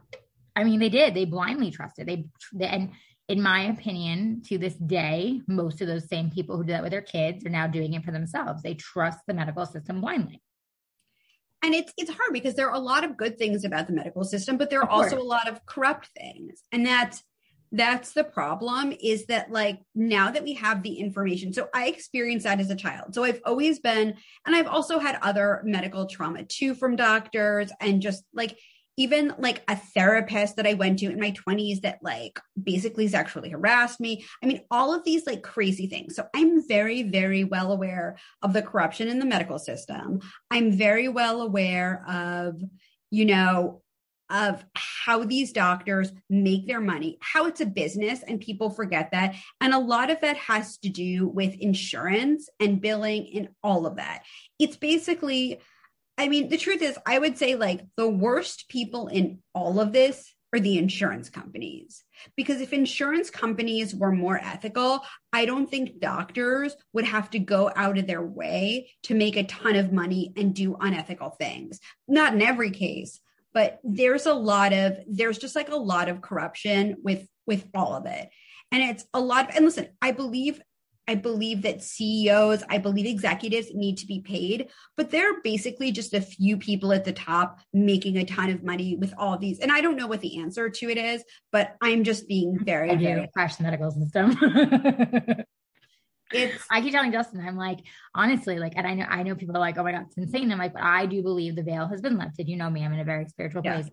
[0.56, 1.16] I mean, they did.
[1.16, 2.08] They blindly trusted.
[2.08, 2.92] They, they and
[3.28, 6.92] in my opinion, to this day, most of those same people who do that with
[6.92, 8.62] their kids are now doing it for themselves.
[8.62, 10.42] They trust the medical system blindly.
[11.64, 14.26] And it's it's hard because there are a lot of good things about the medical
[14.26, 16.62] system, but there are also a lot of corrupt things.
[16.74, 17.24] And that's
[17.74, 22.46] that's the problem is that like now that we have the information so i experienced
[22.46, 24.14] that as a child so i've always been
[24.46, 28.58] and i've also had other medical trauma too from doctors and just like
[28.96, 33.50] even like a therapist that I went to in my 20s that like basically sexually
[33.50, 34.24] harassed me.
[34.44, 36.16] I mean, all of these like crazy things.
[36.16, 40.20] So I'm very, very well aware of the corruption in the medical system.
[40.52, 42.62] I'm very well aware of,
[43.10, 43.82] you know,
[44.34, 49.36] of how these doctors make their money, how it's a business, and people forget that.
[49.62, 53.98] And a lot of that has to do with insurance and billing and all of
[53.98, 54.24] that.
[54.60, 55.62] It's basically
[56.16, 59.94] I mean, the truth is, I would say like the worst people in all of
[59.94, 62.04] this are the insurance companies.
[62.38, 65.02] Because if insurance companies were more ethical,
[65.34, 69.44] I don't think doctors would have to go out of their way to make a
[69.44, 71.80] ton of money and do unethical things.
[72.08, 73.20] Not in every case,
[73.54, 77.96] but there's a lot of there's just like a lot of corruption with with all
[77.96, 78.30] of it.
[78.72, 80.62] And it's a lot of, and listen, I believe
[81.06, 86.14] I believe that CEOs, I believe executives need to be paid, but they're basically just
[86.14, 89.60] a few people at the top making a ton of money with all these.
[89.60, 92.96] And I don't know what the answer to it is, but I'm just being very,
[92.96, 94.38] do crash the medical system.
[96.34, 97.80] it's I keep telling Justin, I'm like,
[98.16, 100.52] honestly, like, and I know I know people are like, oh my god, it's insane.
[100.52, 102.48] I'm like, but I do believe the veil has been lifted.
[102.48, 103.82] You know me, I'm in a very spiritual yeah.
[103.82, 103.92] place.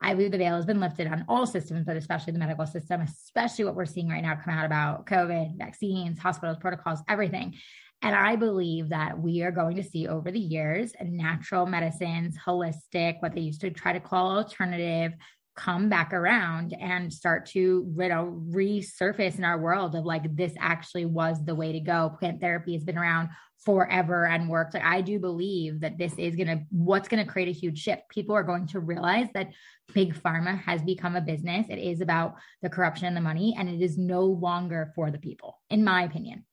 [0.00, 3.02] I believe the veil has been lifted on all systems, but especially the medical system,
[3.02, 7.54] especially what we're seeing right now come out about COVID, vaccines, hospitals, protocols, everything.
[8.02, 13.22] And I believe that we are going to see over the years natural medicines, holistic,
[13.22, 15.12] what they used to try to call alternative,
[15.54, 20.54] come back around and start to you know resurface in our world of like this
[20.58, 22.14] actually was the way to go.
[22.18, 23.28] Plant therapy has been around
[23.64, 24.74] forever and worked.
[24.74, 27.78] Like i do believe that this is going to what's going to create a huge
[27.78, 28.02] shift.
[28.08, 29.52] People are going to realize that
[29.94, 31.66] big pharma has become a business.
[31.68, 35.18] It is about the corruption and the money and it is no longer for the
[35.18, 36.44] people in my opinion.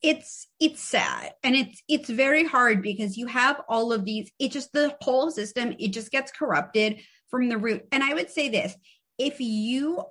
[0.00, 4.52] It's it's sad and it's it's very hard because you have all of these it
[4.52, 7.86] just the whole system it just gets corrupted from the root.
[7.92, 8.76] And I would say this
[9.18, 10.02] if you,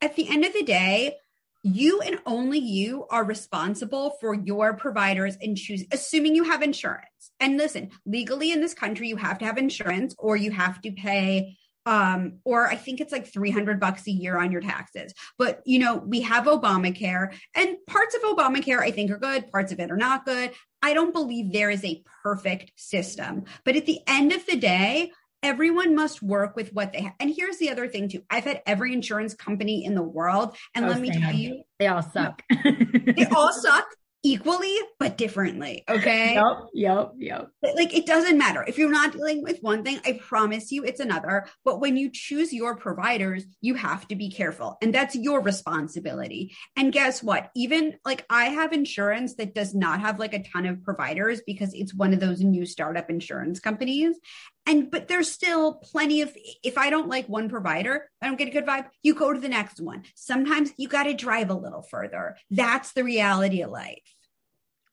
[0.00, 1.16] at the end of the day,
[1.62, 7.06] you and only you are responsible for your providers and choose, assuming you have insurance.
[7.40, 10.92] And listen, legally in this country, you have to have insurance or you have to
[10.92, 15.14] pay um, or I think it's like 300 bucks a year on your taxes.
[15.38, 19.72] But, you know, we have Obamacare and parts of Obamacare I think are good, parts
[19.72, 20.50] of it are not good.
[20.82, 23.44] I don't believe there is a perfect system.
[23.64, 25.12] But at the end of the day,
[25.46, 27.14] everyone must work with what they have.
[27.20, 28.22] And here's the other thing too.
[28.28, 30.56] I've had every insurance company in the world.
[30.74, 32.42] And oh, let me tell you, they all suck.
[32.50, 33.86] they all suck
[34.26, 35.84] equally but differently.
[35.88, 36.34] Okay.
[36.34, 36.44] Yep.
[36.74, 37.12] Yep.
[37.16, 37.48] Yep.
[37.76, 38.64] Like it doesn't matter.
[38.66, 41.46] If you're not dealing with one thing, I promise you it's another.
[41.64, 44.78] But when you choose your providers, you have to be careful.
[44.82, 46.56] And that's your responsibility.
[46.74, 47.50] And guess what?
[47.54, 51.72] Even like I have insurance that does not have like a ton of providers because
[51.72, 54.16] it's one of those new startup insurance companies.
[54.66, 58.48] And but there's still plenty of if I don't like one provider, I don't get
[58.48, 60.02] a good vibe, you go to the next one.
[60.14, 62.36] Sometimes you got to drive a little further.
[62.50, 64.02] That's the reality of life.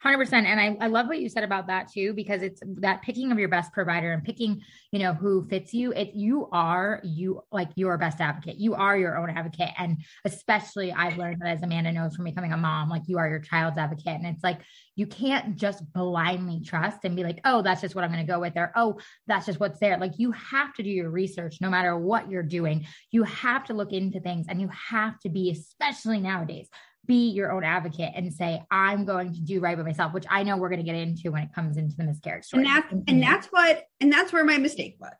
[0.03, 3.31] 100% and I, I love what you said about that too because it's that picking
[3.31, 4.61] of your best provider and picking
[4.91, 5.93] you know who fits you.
[5.93, 8.57] It you are you like your best advocate.
[8.57, 9.69] You are your own advocate.
[9.77, 13.29] And especially i've learned that as amanda knows from becoming a mom like you are
[13.29, 14.07] your child's advocate.
[14.07, 14.59] And it's like
[14.95, 18.31] you can't just blindly trust and be like oh that's just what i'm going to
[18.31, 19.97] go with or oh that's just what's there.
[19.97, 22.85] Like you have to do your research no matter what you're doing.
[23.11, 26.69] You have to look into things and you have to be especially nowadays
[27.05, 30.43] be your own advocate and say i'm going to do right by myself which i
[30.43, 32.65] know we're going to get into when it comes into the miscarriage story.
[32.65, 35.11] and that's and that's what and that's where my mistake was.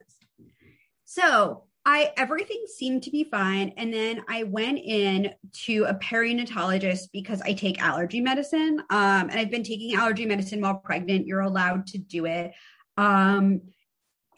[1.05, 7.09] So i everything seemed to be fine and then i went in to a perinatologist
[7.11, 11.27] because i take allergy medicine um and i've been taking allergy medicine while pregnant.
[11.27, 12.53] You're allowed to do it.
[12.97, 13.61] Um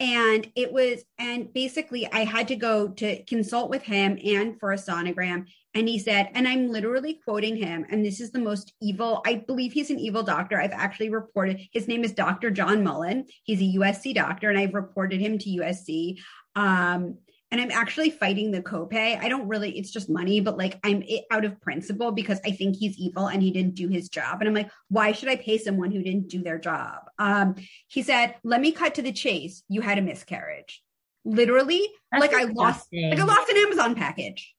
[0.00, 4.72] and it was and basically i had to go to consult with him and for
[4.72, 5.46] a sonogram.
[5.74, 9.34] And he said and i'm literally quoting him and this is the most evil i
[9.34, 10.60] believe he's an evil doctor.
[10.60, 13.26] I've actually reported his name is dr john mullen.
[13.44, 16.18] He's a usc doctor and i've reported him to usc
[16.56, 17.18] um,
[17.58, 19.18] and I'm actually fighting the copay.
[19.18, 22.76] I don't really, it's just money, but like I'm out of principle because I think
[22.76, 24.40] he's evil and he didn't do his job.
[24.40, 26.98] And I'm like, why should I pay someone who didn't do their job?
[27.18, 27.54] Um,
[27.88, 29.62] he said, let me cut to the chase.
[29.68, 30.82] You had a miscarriage.
[31.24, 32.34] Literally, That's like.
[32.34, 34.54] I lost, like I lost an Amazon package.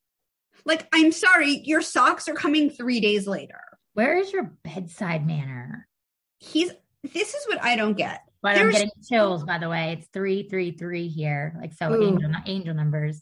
[0.65, 3.61] Like, I'm sorry, your socks are coming three days later.
[3.93, 5.87] Where is your bedside manner?
[6.39, 6.71] He's,
[7.03, 8.21] this is what I don't get.
[8.41, 9.97] But There's, I'm getting chills, by the way.
[9.97, 11.57] It's three, three, three here.
[11.59, 13.21] Like so angel, angel numbers.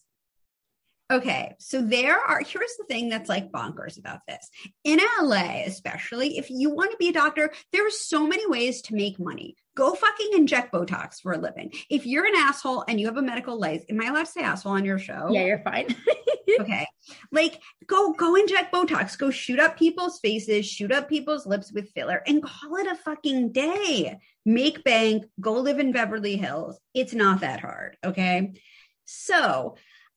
[1.11, 4.49] Okay, so there are, here's the thing that's like bonkers about this.
[4.83, 8.81] In LA, especially, if you want to be a doctor, there are so many ways
[8.83, 9.55] to make money.
[9.75, 11.71] Go fucking inject Botox for a living.
[11.91, 14.41] If you're an asshole and you have a medical license, am I allowed to say
[14.41, 15.27] asshole on your show?
[15.29, 15.93] Yeah, you're fine.
[16.59, 16.87] okay.
[17.31, 21.91] Like go go inject Botox, go shoot up people's faces, shoot up people's lips with
[21.91, 24.17] filler, and call it a fucking day.
[24.45, 26.79] Make bank, go live in Beverly Hills.
[26.93, 27.97] It's not that hard.
[28.03, 28.53] Okay.
[29.03, 29.75] So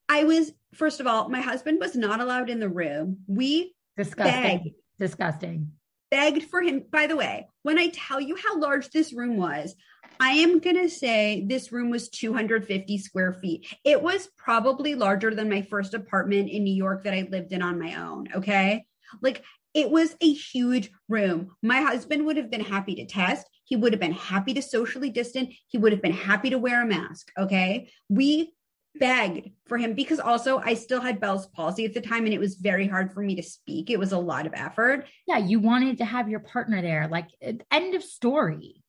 [0.09, 3.19] I was, first of all, my husband was not allowed in the room.
[3.27, 4.43] We disgusting.
[4.43, 4.69] Begged,
[4.99, 5.73] disgusting.
[6.11, 6.85] Begged for him.
[6.91, 9.75] By the way, when I tell you how large this room was,
[10.21, 13.73] I am going to say this room was 250 square feet.
[13.85, 17.63] It was probably larger than my first apartment in New York that I lived in
[17.63, 18.29] on my own.
[18.35, 18.85] Okay.
[19.23, 19.45] Like
[19.75, 21.55] it was a huge room.
[21.63, 23.47] My husband would have been happy to test.
[23.65, 25.55] He would have been happy to socially distance.
[25.69, 27.31] He would have been happy to wear a mask.
[27.39, 27.91] Okay.
[28.09, 28.55] We
[28.99, 32.41] begged for him because also I still had Bell's palsy at the time and it
[32.41, 33.91] was very hard for me to speak.
[33.91, 35.07] It was a lot of effort.
[35.27, 37.09] Yeah, you wanted to have your partner there.
[37.11, 38.83] Like eh, end of story.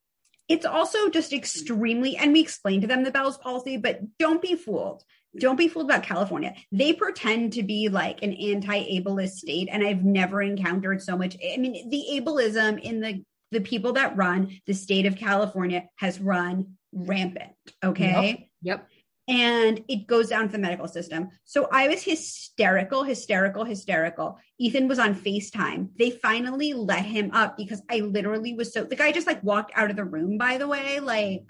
[0.47, 4.55] It's also just extremely and we explained to them the Bell's palsy, but don't be
[4.55, 5.03] fooled.
[5.37, 6.55] Don't be fooled about California.
[6.71, 11.57] They pretend to be like an anti-ableist state and I've never encountered so much I
[11.57, 16.77] mean the ableism in the the people that run the state of California has run
[16.93, 17.51] rampant,
[17.83, 18.49] okay?
[18.61, 18.79] Yep.
[18.79, 18.89] yep
[19.29, 21.29] and it goes down to the medical system.
[21.45, 24.39] So I was hysterical, hysterical, hysterical.
[24.57, 25.89] Ethan was on FaceTime.
[25.99, 29.71] They finally let him up because I literally was so the guy just like walked
[29.75, 31.43] out of the room, by the way, like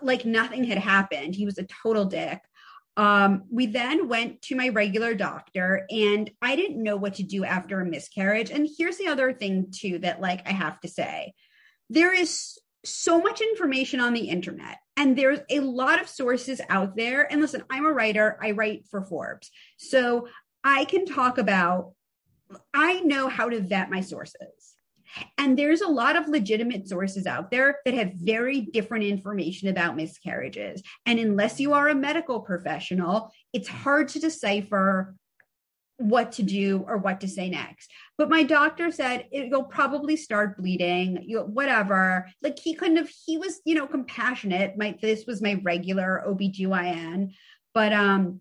[0.00, 1.34] like nothing had happened.
[1.34, 2.40] He was a total dick.
[2.96, 7.44] Um, we then went to my regular doctor and I didn't know what to do
[7.44, 8.50] after a miscarriage.
[8.50, 11.34] And here's the other thing too that like I have to say.
[11.90, 16.94] There is so much information on the internet and there's a lot of sources out
[16.94, 17.30] there.
[17.32, 18.38] And listen i'm a writer.
[18.40, 19.50] I write for forbes.
[19.78, 20.28] So
[20.62, 21.92] i can talk about
[22.74, 24.74] i know how to vet my sources.
[25.38, 29.96] And there's a lot of legitimate sources out there that have very different information about
[29.96, 30.82] miscarriages.
[31.04, 35.16] And unless you are a medical professional it's hard to decipher
[35.96, 37.90] what to do or what to say next.
[38.20, 42.28] But my doctor said you'll probably start bleeding, you whatever.
[42.42, 44.76] Like he couldn't have, he was, you know, compassionate.
[44.76, 47.32] My this was my regular OBGYN,
[47.72, 48.40] but um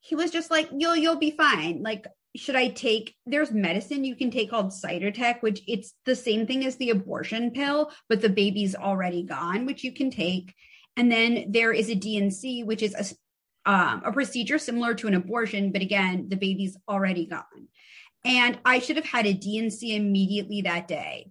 [0.00, 1.84] he was just like, you'll you'll be fine.
[1.84, 6.48] Like, should I take there's medicine you can take called Cytotec, which it's the same
[6.48, 10.56] thing as the abortion pill, but the baby's already gone, which you can take.
[10.96, 13.04] And then there is a D&C, which is a
[13.64, 17.68] um, a procedure similar to an abortion, but again, the baby's already gone.
[18.24, 21.30] And I should have had a D&C immediately that day.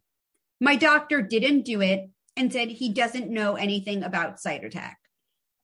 [0.60, 4.96] My doctor didn't do it and said he doesn't know anything about Cytotec.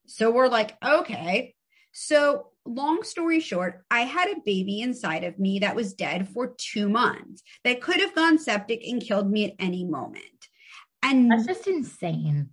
[0.08, 1.54] So we're like, okay.
[1.92, 6.56] So, long story short, I had a baby inside of me that was dead for
[6.58, 10.24] two months that could have gone septic and killed me at any moment.
[11.04, 12.50] And that's just insane.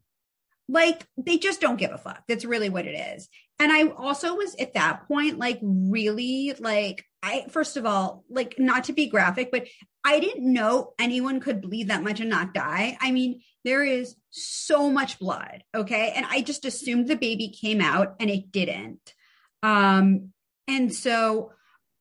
[0.68, 2.22] Like, they just don't give a fuck.
[2.26, 3.28] That's really what it is.
[3.58, 8.56] And I also was at that point, like, really, like, I, first of all, like,
[8.58, 9.66] not to be graphic, but
[10.04, 12.98] I didn't know anyone could bleed that much and not die.
[13.00, 15.62] I mean, there is so much blood.
[15.74, 16.12] Okay.
[16.14, 19.14] And I just assumed the baby came out and it didn't.
[19.62, 20.32] Um,
[20.68, 21.52] and so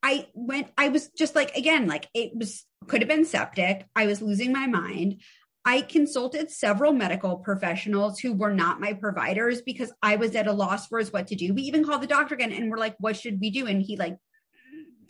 [0.02, 3.86] I went, I was just like, again, like, it was, could have been septic.
[3.96, 5.22] I was losing my mind.
[5.64, 10.52] I consulted several medical professionals who were not my providers because I was at a
[10.52, 11.54] loss for what to do.
[11.54, 13.66] We even called the doctor again and we're like, what should we do?
[13.66, 14.18] And he like,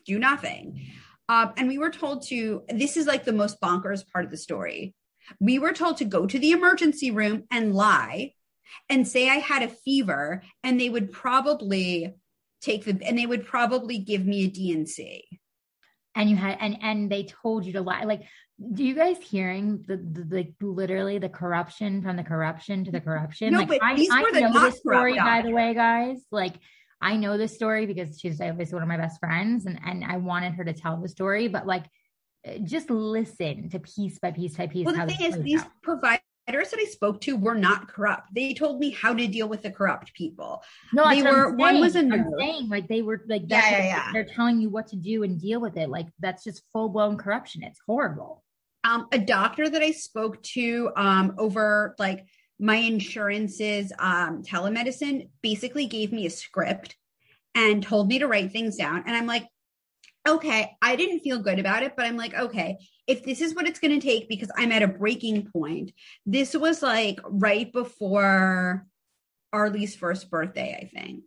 [0.07, 0.87] do nothing.
[1.29, 4.37] Um, and we were told to, this is like the most bonkers part of the
[4.37, 4.95] story.
[5.41, 8.35] We were told to go to the emergency room and lie
[8.89, 12.15] and say I had a fever and they would probably
[12.61, 15.25] take the, and they would probably give me a D&C
[16.15, 18.23] and you had and and they told you to lie like
[18.73, 23.53] do you guys hearing the, the, literally the corruption from the corruption to the corruption?
[23.53, 26.25] No, like but I, these I were the know this story by the way, guys.
[26.31, 26.55] Like
[27.01, 30.19] I know this story because she's obviously one of my best friends, and and I
[30.19, 31.85] wanted her to tell the story, but like
[32.47, 34.87] uh, just listen to piece by piece by piece.
[34.87, 36.21] Well, the thing is, these out.
[36.47, 38.35] Providers that I spoke to were not corrupt.
[38.35, 40.63] They told me how to deal with the corrupt people.
[40.93, 42.33] No, They that's what I'm were- one was a nurse.
[42.39, 44.11] saying like they were like Yeah, yeah, yeah.
[44.13, 45.89] they're telling you what to do and deal with it.
[45.89, 47.63] Like that's just full blown corruption.
[47.63, 48.43] It's horrible.
[48.85, 52.27] Um, a doctor that I spoke to um, over like
[52.61, 56.97] my insurance's um, telemedicine basically gave me a script
[57.55, 59.05] and told me to write things down.
[59.07, 59.47] And I'm like,
[60.27, 63.67] okay, I didn't feel good about it, but I'm like, okay, if this is what
[63.67, 65.93] it's going to take because I'm at a breaking point,
[66.25, 68.87] this was like right before
[69.53, 71.25] Arlie's first birthday, I think.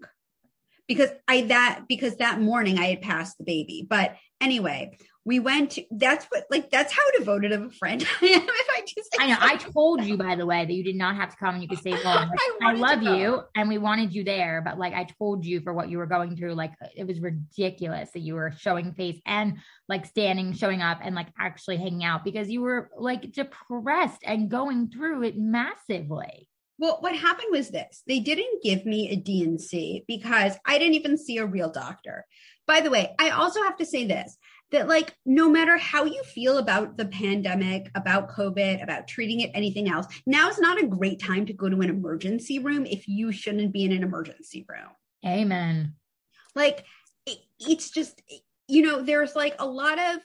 [0.88, 3.86] Because I that because that morning I had passed the baby.
[3.88, 8.26] But anyway, we went to, that's what like that's how devoted of a friend I
[8.28, 9.38] am if I just I know.
[9.42, 11.68] I told you, by the way, that you did not have to come and you
[11.68, 12.30] could stay home.
[12.30, 15.60] Like, I I, love you and we wanted you there, but like I told you
[15.60, 19.20] for what you were going through, like it was ridiculous that you were showing face
[19.26, 19.58] and
[19.90, 24.50] like standing, showing up and like actually hanging out because you were like depressed and
[24.50, 26.48] going through it massively.
[26.80, 31.18] Well, what happened was this they didn't give me a D&C because I didn't even
[31.18, 32.24] see a real doctor.
[32.66, 34.38] By the way, I also have to say this
[34.72, 39.52] that, like, no matter how you feel about the pandemic, about COVID, about treating it,
[39.54, 43.08] anything else, now is not a great time to go to an emergency room if
[43.08, 44.90] you shouldn't be in an emergency room.
[45.26, 45.96] Amen.
[46.54, 46.86] Like,
[47.26, 48.22] it, it's just,
[48.68, 50.20] you know, there's like a lot of,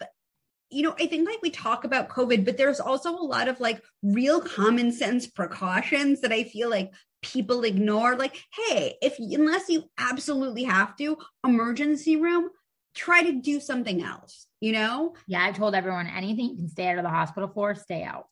[0.71, 3.61] you know, I think like we talk about COVID, but there's also a lot of
[3.61, 6.91] like real common sense precautions that I feel like
[7.23, 8.17] people ignore.
[8.17, 12.49] Like, hey, if unless you absolutely have to, emergency room,
[12.95, 15.15] try to do something else, you know?
[15.27, 18.27] Yeah, I've told everyone anything you can stay out of the hospital for, stay out.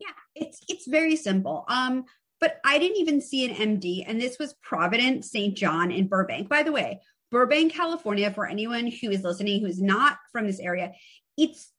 [0.00, 1.64] Yeah, it's it's very simple.
[1.68, 2.04] Um,
[2.40, 5.56] but I didn't even see an MD, and this was Providence St.
[5.56, 6.48] John in Burbank.
[6.48, 10.92] By the way, Burbank, California, for anyone who is listening who's not from this area,
[11.36, 11.72] it's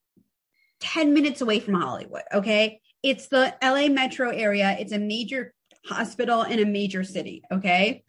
[0.81, 2.23] 10 minutes away from Hollywood.
[2.33, 2.81] Okay.
[3.01, 4.75] It's the LA metro area.
[4.79, 5.53] It's a major
[5.85, 7.43] hospital in a major city.
[7.51, 8.03] Okay.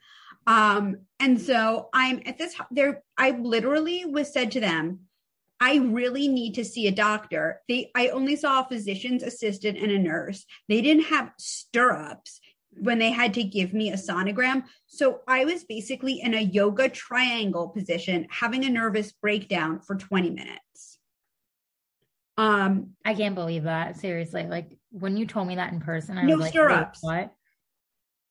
[0.47, 5.01] Um, and so I'm at this there, I literally was said to them,
[5.61, 7.61] I really need to see a doctor.
[7.69, 10.47] They I only saw a physician's assistant and a nurse.
[10.69, 14.65] They didn't have stirrups when they had to give me a sonogram.
[14.87, 20.31] So I was basically in a yoga triangle position having a nervous breakdown for 20
[20.31, 20.99] minutes.
[22.39, 23.99] Um I can't believe that.
[23.99, 24.47] Seriously.
[24.47, 27.03] Like when you told me that in person, I No was like, stirrups.
[27.03, 27.35] What?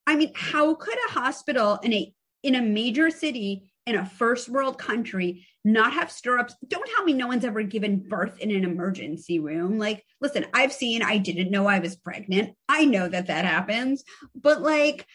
[0.10, 4.50] I mean, how could a hospital in a in a major city in a first
[4.50, 6.56] world country not have stirrups?
[6.68, 9.78] Don't tell me no one's ever given birth in an emergency room.
[9.78, 11.04] Like, listen, I've seen.
[11.04, 12.56] I didn't know I was pregnant.
[12.68, 15.06] I know that that happens, but like,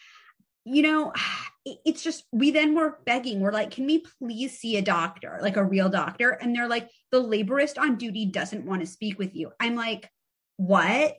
[0.64, 1.12] you know,
[1.64, 3.40] it's just we then were begging.
[3.40, 6.30] We're like, can we please see a doctor, like a real doctor?
[6.30, 9.50] And they're like, the laborist on duty doesn't want to speak with you.
[9.58, 10.08] I'm like,
[10.56, 11.16] what?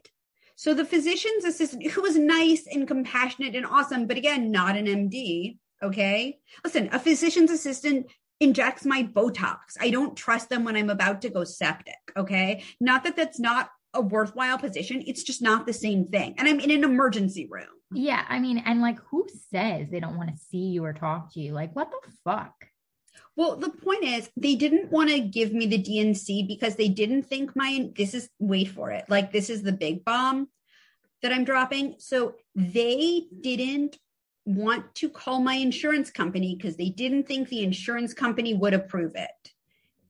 [0.56, 4.86] So the physician's assistant, who was nice and compassionate and awesome, but again, not an
[4.86, 5.58] MD.
[5.84, 6.40] Okay.
[6.64, 8.08] Listen, a physician's assistant
[8.40, 9.78] injects my Botox.
[9.80, 11.96] I don't trust them when I'm about to go septic.
[12.18, 12.64] Okay.
[12.80, 15.04] Not that that's not a worthwhile position.
[15.06, 16.36] It's just not the same thing.
[16.38, 17.68] And I'm in an emergency room.
[17.92, 21.34] Yeah, I mean, and like, who says they don't want to see you or talk
[21.34, 21.54] to you?
[21.54, 22.54] Like, what the fuck?
[23.38, 27.24] Well, the point is, they didn't want to give me the D&C because they didn't
[27.24, 30.48] think my, this is, wait for it, like this is the big bomb
[31.22, 31.96] that I'm dropping.
[31.98, 33.98] So they didn't
[34.46, 39.14] want to call my insurance company because they didn't think the insurance company would approve
[39.16, 39.52] it.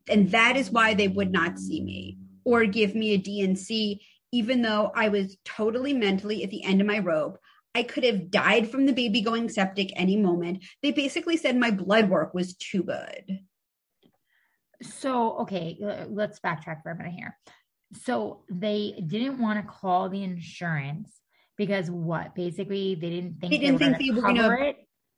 [0.07, 4.61] And that is why they would not see me or give me a D&C, even
[4.61, 7.39] though I was totally mentally at the end of my rope.
[7.75, 10.63] I could have died from the baby going septic any moment.
[10.81, 13.41] They basically said my blood work was too good.
[14.81, 15.77] So, okay,
[16.09, 17.38] let's backtrack for a minute here.
[18.03, 21.11] So, they didn't want to call the insurance
[21.57, 22.33] because what?
[22.33, 24.73] Basically, they didn't think They didn't were think they were gonna-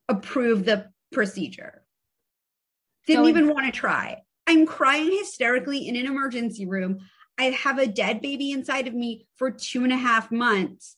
[0.09, 1.83] Approve the procedure.
[3.05, 4.21] Didn't So even want to try.
[4.47, 6.99] I'm crying hysterically in an emergency room.
[7.37, 10.95] I have a dead baby inside of me for two and a half months.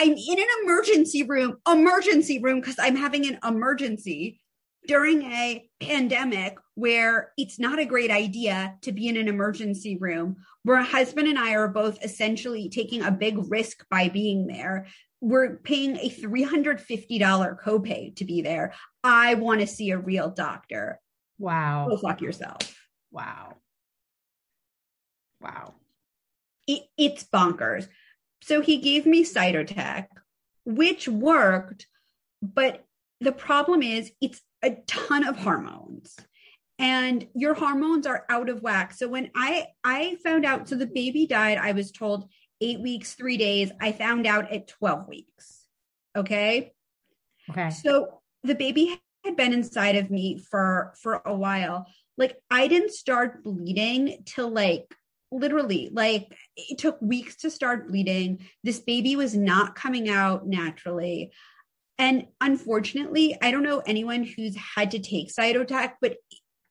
[0.00, 4.40] I'm in an emergency room, emergency room, because I'm having an emergency
[4.86, 10.36] during a pandemic where it's not a great idea to be in an emergency room,
[10.62, 14.86] where a husband and I are both essentially taking a big risk by being there.
[15.20, 18.72] We're paying a $350 copay to be there.
[19.04, 20.98] I want to see a real doctor.
[21.38, 21.88] Wow.
[21.90, 22.74] Go fuck yourself.
[23.12, 23.58] Wow.
[25.42, 25.74] Wow.
[26.66, 27.86] it, it's bonkers.
[28.42, 30.06] So he gave me Cytotec,
[30.64, 31.86] which worked,
[32.42, 32.84] but
[33.20, 36.16] the problem is it's a ton of hormones
[36.80, 38.94] and your hormones are out of whack.
[38.94, 42.28] So when I I found out so the baby died, I was told
[42.62, 43.70] 8 weeks, 3 days.
[43.80, 45.66] I found out at 12 weeks.
[46.16, 46.72] Okay?
[47.50, 47.70] Okay.
[47.70, 51.86] So the baby had been inside of me for for a while.
[52.16, 54.94] Like I didn't start bleeding till like
[55.32, 58.46] literally like it took weeks to start bleeding.
[58.64, 61.32] This baby was not coming out naturally.
[61.98, 66.16] And unfortunately, I don't know anyone who's had to take Cytotec, but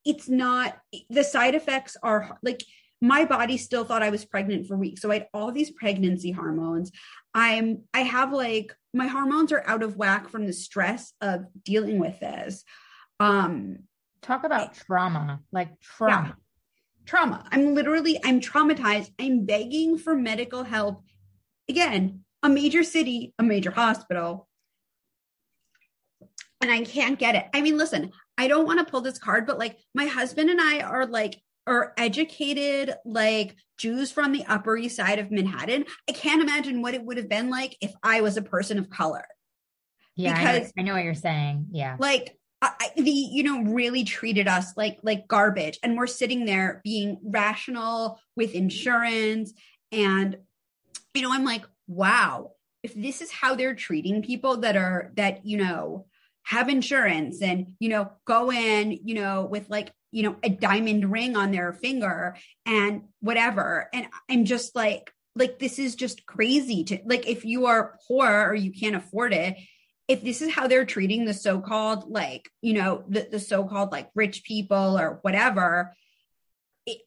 [0.05, 0.77] it's not
[1.09, 2.63] the side effects are like
[3.01, 5.01] my body still thought I was pregnant for weeks.
[5.01, 6.91] So I had all these pregnancy hormones.
[7.33, 11.99] I'm I have like my hormones are out of whack from the stress of dealing
[11.99, 12.63] with this.
[13.19, 13.79] Um
[14.21, 16.27] talk about trauma, like trauma.
[16.29, 16.33] Yeah,
[17.09, 17.43] trauma.
[17.51, 19.11] I'm literally I'm traumatized.
[19.19, 21.03] I'm begging for medical help.
[21.67, 24.47] Again, a major city, a major hospital.
[26.61, 27.45] And I can't get it.
[27.53, 30.61] I mean, listen, I don't want to pull this card, but like my husband and
[30.61, 35.85] I are like are educated like Jews from the Upper East Side of Manhattan.
[36.07, 38.89] I can't imagine what it would have been like if I was a person of
[38.89, 39.25] color.
[40.15, 41.67] Yeah, because, I know, I know what you're saying.
[41.71, 46.45] Yeah, like I, the you know really treated us like like garbage, and we're sitting
[46.45, 49.53] there being rational with insurance,
[49.91, 50.37] and
[51.13, 52.51] you know I'm like, wow,
[52.83, 56.05] if this is how they're treating people that are that you know
[56.43, 61.09] have insurance and you know go in you know with like you know a diamond
[61.09, 62.35] ring on their finger
[62.65, 63.89] and whatever.
[63.93, 68.47] And i'm just like like this is just crazy to like if you are poor
[68.47, 69.55] or you can't afford it
[70.09, 74.09] if this is how they're treating the so-called like you know the, the so-called like
[74.15, 75.95] rich people or whatever
[76.85, 76.97] it,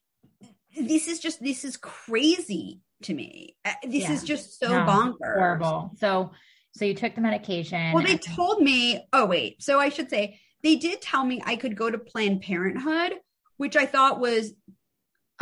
[0.78, 4.12] this is just this is crazy to me uh, this yeah.
[4.12, 6.30] is just so no, bonkers horrible so
[6.74, 10.08] so you took the medication well they and- told me oh wait so i should
[10.08, 13.14] say they did tell me I could go to Planned Parenthood,
[13.56, 14.52] which I thought was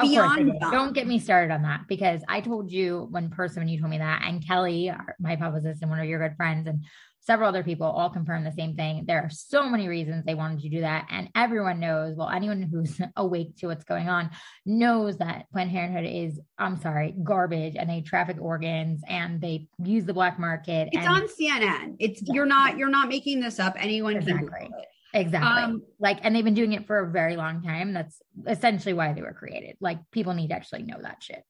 [0.01, 0.55] beyond.
[0.61, 3.91] Don't get me started on that because I told you one person when you told
[3.91, 6.85] me that, and Kelly, my publicist and one of your good friends, and
[7.21, 9.05] several other people all confirmed the same thing.
[9.07, 11.07] There are so many reasons they wanted to do that.
[11.11, 14.31] And everyone knows, well, anyone who's awake to what's going on
[14.65, 20.05] knows that Planned Parenthood is, I'm sorry, garbage and they traffic organs and they use
[20.05, 20.89] the black market.
[20.93, 21.97] It's and, on CNN.
[21.99, 22.35] It's yeah.
[22.35, 23.77] you're not you're not making this up.
[23.79, 24.49] Anyone exactly.
[24.61, 24.71] can
[25.13, 25.63] Exactly.
[25.63, 27.93] Um, like, and they've been doing it for a very long time.
[27.93, 29.77] That's essentially why they were created.
[29.81, 31.43] Like, people need to actually know that shit.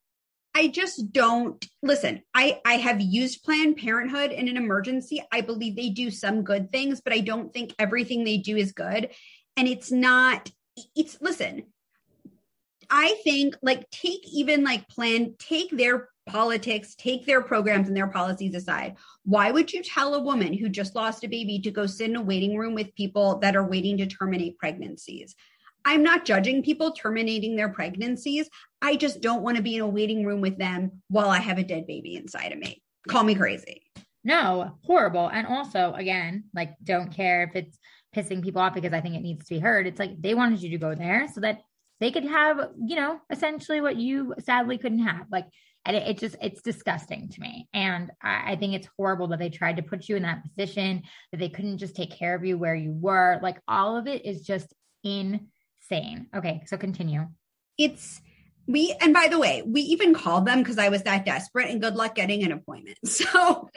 [0.55, 2.23] I just don't listen.
[2.35, 5.23] I I have used Planned Parenthood in an emergency.
[5.33, 8.73] I believe they do some good things, but I don't think everything they do is
[8.73, 9.11] good.
[9.57, 10.51] And it's not.
[10.97, 11.65] It's listen.
[12.91, 18.09] I think like take even like plan take their politics, take their programs and their
[18.09, 18.97] policies aside.
[19.25, 22.17] Why would you tell a woman who just lost a baby to go sit in
[22.17, 25.35] a waiting room with people that are waiting to terminate pregnancies?
[25.85, 28.49] I'm not judging people terminating their pregnancies.
[28.83, 31.59] I just don't want to be in a waiting room with them while I have
[31.59, 32.83] a dead baby inside of me.
[33.09, 33.83] Call me crazy.
[34.23, 35.29] No, horrible.
[35.29, 37.79] And also, again, like, don't care if it's
[38.15, 39.87] pissing people off because I think it needs to be heard.
[39.87, 41.61] It's like they wanted you to go there so that
[42.01, 45.27] they could have, you know, essentially what you sadly couldn't have.
[45.31, 45.47] Like,
[45.87, 49.39] and it, it, just it's disgusting to me and I, I, think it's horrible that
[49.39, 51.03] they tried to put you in that position
[51.33, 54.27] that they couldn't just take care of you where you were like all of it
[54.27, 54.75] is just
[55.91, 57.27] insane okay so continue
[57.79, 58.21] it's
[58.67, 61.81] we and by the way we even called them because i was that desperate and
[61.81, 63.69] good luck getting an appointment so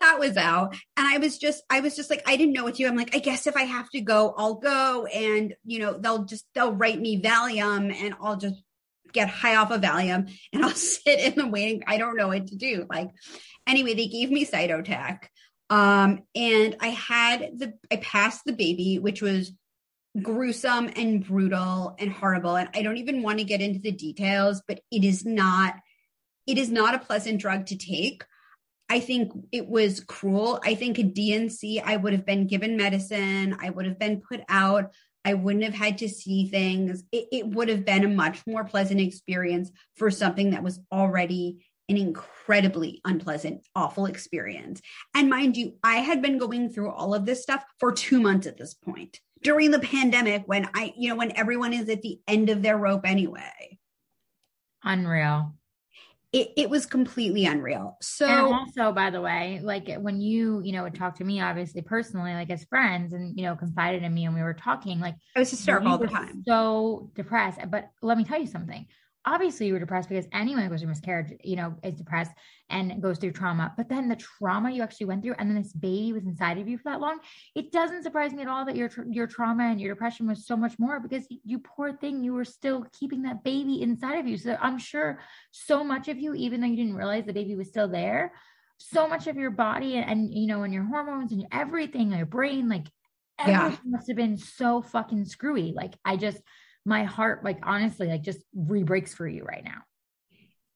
[0.00, 2.74] that was out and i was just i was just like i didn't know what
[2.74, 5.78] to do i'm like i guess if i have to go i'll go and you
[5.78, 8.62] know they'll just they'll write me valium and i'll just
[9.12, 11.82] get high off of Valium and I'll sit in the waiting.
[11.86, 12.86] I don't know what to do.
[12.88, 13.10] Like,
[13.66, 15.20] anyway, they gave me Cytotec.
[15.70, 19.52] Um, and I had the, I passed the baby, which was
[20.22, 22.56] gruesome and brutal and horrible.
[22.56, 25.76] And I don't even want to get into the details, but it is not,
[26.46, 28.24] it is not a pleasant drug to take.
[28.88, 30.60] I think it was cruel.
[30.64, 33.56] I think a D&C, I would have been given medicine.
[33.60, 34.94] I would have been put out.
[35.24, 37.04] I wouldn't have had to see things.
[37.12, 41.66] It, it, would have been a much more pleasant experience for something that was already
[41.90, 44.80] an incredibly unpleasant, awful experience.
[45.14, 48.46] And mind you, I had been going through all of this stuff for two months
[48.46, 52.20] at this point during the pandemic when I, you know, when everyone is at the
[52.26, 53.78] end of their rope anyway.
[54.84, 55.54] Unreal
[56.32, 57.96] it, it was completely unreal.
[58.02, 61.40] So and also, by the way, like when you, you know, would talk to me,
[61.40, 65.00] obviously personally, like as friends and, you know, confided in me and we were talking,
[65.00, 66.42] like I was hysterical all the time.
[66.46, 67.60] So depressed.
[67.70, 68.86] But let me tell you something.
[69.28, 72.32] Obviously you were depressed because anyone who goes through miscarriage, you know, is depressed
[72.70, 73.74] and goes through trauma.
[73.76, 76.66] But then the trauma you actually went through, and then this baby was inside of
[76.66, 77.18] you for that long.
[77.54, 80.56] It doesn't surprise me at all that your your trauma and your depression was so
[80.56, 84.38] much more because you poor thing, you were still keeping that baby inside of you.
[84.38, 85.20] So I'm sure
[85.50, 88.32] so much of you, even though you didn't realize the baby was still there,
[88.78, 92.26] so much of your body and, and you know, and your hormones and everything, your
[92.26, 92.86] brain, like
[93.38, 93.90] everything yeah.
[93.90, 95.74] must have been so fucking screwy.
[95.76, 96.40] Like I just
[96.88, 99.82] my heart, like honestly, like just re-breaks for you right now.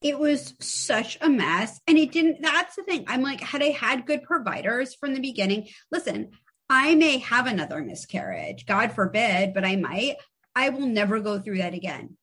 [0.01, 1.81] It was such a mess.
[1.87, 3.05] And it didn't, that's the thing.
[3.07, 6.31] I'm like, had I had good providers from the beginning, listen,
[6.69, 10.17] I may have another miscarriage, God forbid, but I might.
[10.55, 12.17] I will never go through that again.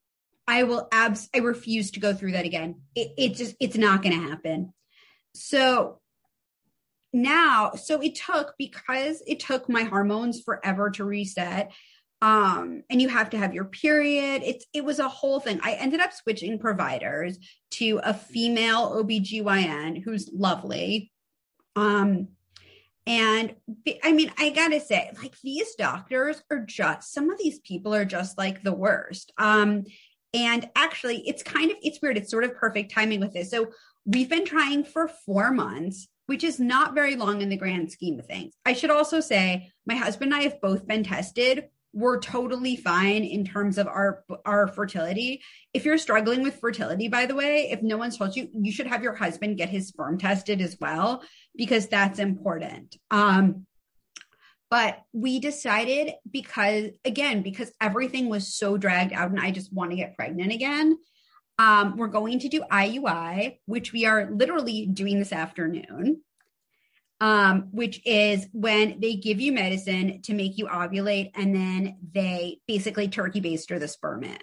[0.47, 2.82] I will abs I refuse to go through that again.
[2.95, 4.72] It, it just it's not going to happen.
[5.34, 6.01] So
[7.12, 11.72] now, so it took because it took my hormones forever to reset
[12.22, 14.42] um and you have to have your period.
[14.44, 15.60] It's it was a whole thing.
[15.62, 17.38] I ended up switching providers
[17.72, 21.12] to a female obgyn who's lovely.
[21.76, 22.28] Um
[23.06, 23.54] and
[24.04, 28.04] i mean i gotta say like these doctors are just some of these people are
[28.04, 29.32] just like the worst.
[29.38, 29.84] Um
[30.34, 32.18] and actually it's kind of it's weird.
[32.18, 33.50] It's sort of perfect timing with this.
[33.50, 33.68] So
[34.04, 38.16] we've been trying for four months which is not very long in the grand scheme
[38.20, 38.54] of things.
[38.64, 43.24] I should also say my husband and i have both been tested we're totally fine
[43.24, 45.43] in terms of our our fertility.
[45.74, 48.86] If you're struggling with fertility, by the way, if no one's told you, you should
[48.86, 51.22] have your husband get his sperm tested as well
[51.57, 52.97] because that's important.
[53.11, 53.66] Um,
[54.70, 59.91] but we decided because again, because everything was so dragged out, and I just want
[59.91, 60.97] to get pregnant again.
[61.59, 66.22] Um, we're going to do IUI, which we are literally doing this afternoon
[67.20, 72.60] um, which is when they give you medicine to make you ovulate and then they
[72.66, 74.38] basically turkey baster the sperm in.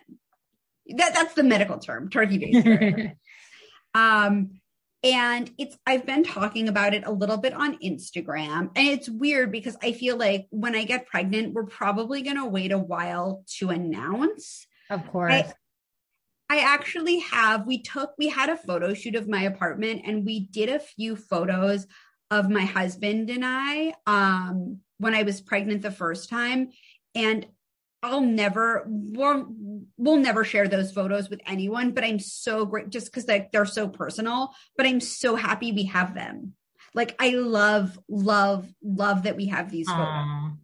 [0.95, 3.15] That, that's the medical term, turkey baster.
[3.95, 4.59] um,
[5.03, 9.51] and it's I've been talking about it a little bit on Instagram and it's weird
[9.51, 13.43] because I feel like when I get pregnant we're probably going to wait a while
[13.57, 14.65] to announce.
[14.89, 15.33] Of course.
[15.33, 15.53] I,
[16.49, 20.39] I actually have we took we had a photo shoot of my apartment and we
[20.39, 21.85] did a few photos
[22.31, 26.71] of my husband and I um, when I was pregnant the first time.
[27.15, 27.45] And
[28.03, 29.47] I'll never, we'll,
[29.97, 33.65] we'll never share those photos with anyone, but I'm so great just because like they're
[33.65, 36.53] so personal, but I'm so happy we have them.
[36.93, 40.07] Like I love, love, love that we have these photos.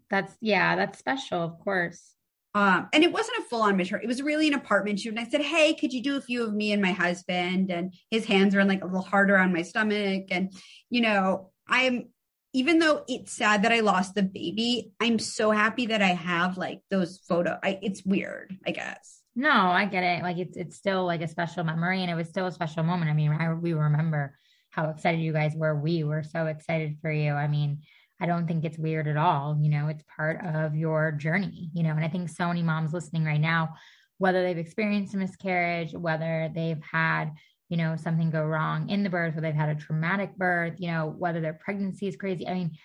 [0.10, 2.14] That's yeah, that's special, of course.
[2.56, 4.00] Um, and it wasn't a full on mature.
[4.00, 5.10] It was really an apartment shoot.
[5.10, 7.72] And I said, Hey, could you do a few of me and my husband?
[7.72, 10.26] And his hands were like a little harder on my stomach.
[10.30, 10.54] And,
[10.90, 12.10] you know, I'm
[12.54, 16.56] even though it's sad that I lost the baby, I'm so happy that I have
[16.56, 17.58] like those photo.
[17.64, 19.22] I, it's weird, I guess.
[19.36, 20.22] No, I get it.
[20.22, 23.10] Like it's it's still like a special memory, and it was still a special moment.
[23.10, 24.38] I mean, I, we remember
[24.70, 25.76] how excited you guys were.
[25.76, 27.32] We were so excited for you.
[27.34, 27.82] I mean,
[28.22, 29.58] I don't think it's weird at all.
[29.60, 31.72] You know, it's part of your journey.
[31.74, 33.74] You know, and I think so many moms listening right now,
[34.20, 37.32] whether they've experienced a miscarriage, whether they've had
[37.74, 40.92] you know, something go wrong in the birth, or they've had a traumatic birth, you
[40.92, 42.48] know, whether their pregnancy is crazy.
[42.48, 42.78] I mean,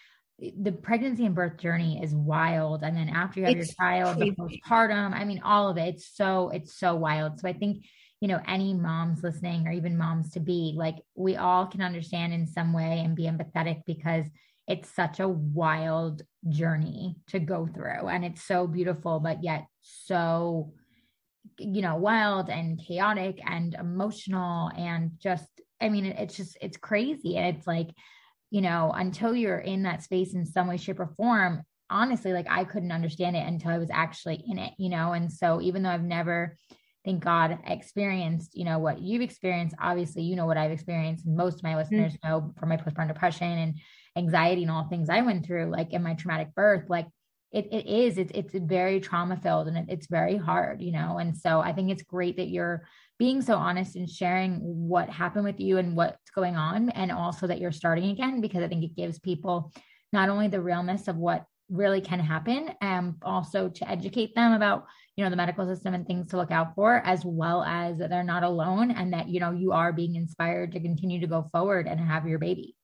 [0.62, 2.82] the pregnancy and birth journey is wild.
[2.82, 4.30] And then after you have it's your child, crazy.
[4.30, 7.38] the postpartum, I mean, all of it, it's so, it's so wild.
[7.38, 7.84] So I think,
[8.22, 12.32] you know, any moms listening or even moms to be, like, we all can understand
[12.32, 14.24] in some way and be empathetic because
[14.66, 18.08] it's such a wild journey to go through.
[18.08, 20.72] And it's so beautiful, but yet so
[21.58, 25.48] you know wild and chaotic and emotional and just
[25.80, 27.88] i mean it's just it's crazy and it's like
[28.50, 32.46] you know until you're in that space in some way shape or form honestly like
[32.48, 35.82] i couldn't understand it until i was actually in it you know and so even
[35.82, 36.56] though i've never
[37.04, 41.36] thank god experienced you know what you've experienced obviously you know what i've experienced and
[41.36, 42.28] most of my listeners mm-hmm.
[42.28, 43.74] know from my postpartum depression and
[44.16, 47.06] anxiety and all things i went through like in my traumatic birth like
[47.52, 51.18] it, it is it's it's very trauma filled and it, it's very hard you know?
[51.18, 52.84] And so i think it's great that you're
[53.18, 57.46] being so honest and sharing what happened with you and what's going on and also
[57.46, 59.72] that you're starting again because i think it gives people
[60.12, 64.86] not only the realness of what really can happen and also to educate them about
[65.16, 68.08] you know the medical system and things to look out for as well as that
[68.08, 71.48] they're not alone and that you know you are being inspired to continue to go
[71.52, 72.74] forward and have your baby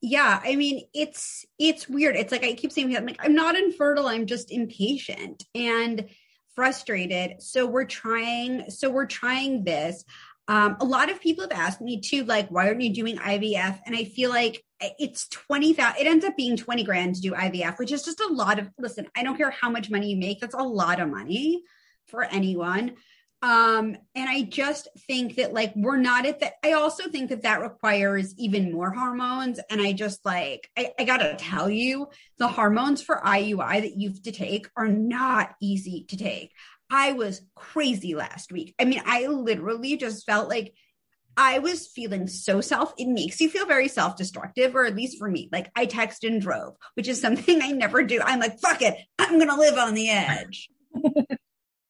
[0.00, 2.16] yeah i mean it's it's weird.
[2.16, 6.08] It's like i keep saying i'm like i'm not infertile i'm just impatient and
[6.56, 7.42] frustrated.
[7.42, 10.04] So we're trying so we're trying this.
[10.48, 13.80] Um, a lot of people have asked me too like why aren't you doing ivf
[13.84, 17.80] and i feel like it's 20,000 it ends up being 20 grand to do ivf
[17.80, 20.38] which is just a lot of listen i don't care how much money you make
[20.38, 21.64] that's a lot of money
[22.06, 22.94] for anyone
[23.42, 26.54] Um, and I just think that like we're not at that.
[26.64, 29.60] I also think that that requires even more hormones.
[29.70, 32.08] And I just like, I, I gotta tell you,
[32.38, 36.52] the hormones for IUI that you have to take are not easy to take.
[36.90, 38.74] I was crazy last week.
[38.78, 40.72] I mean, I literally just felt like
[41.36, 45.18] I was feeling so self, it makes you feel very self destructive, or at least
[45.18, 45.50] for me.
[45.52, 48.20] Like I text and drove, which is something I never do.
[48.24, 50.70] I'm like, fuck it, I'm to live on the edge.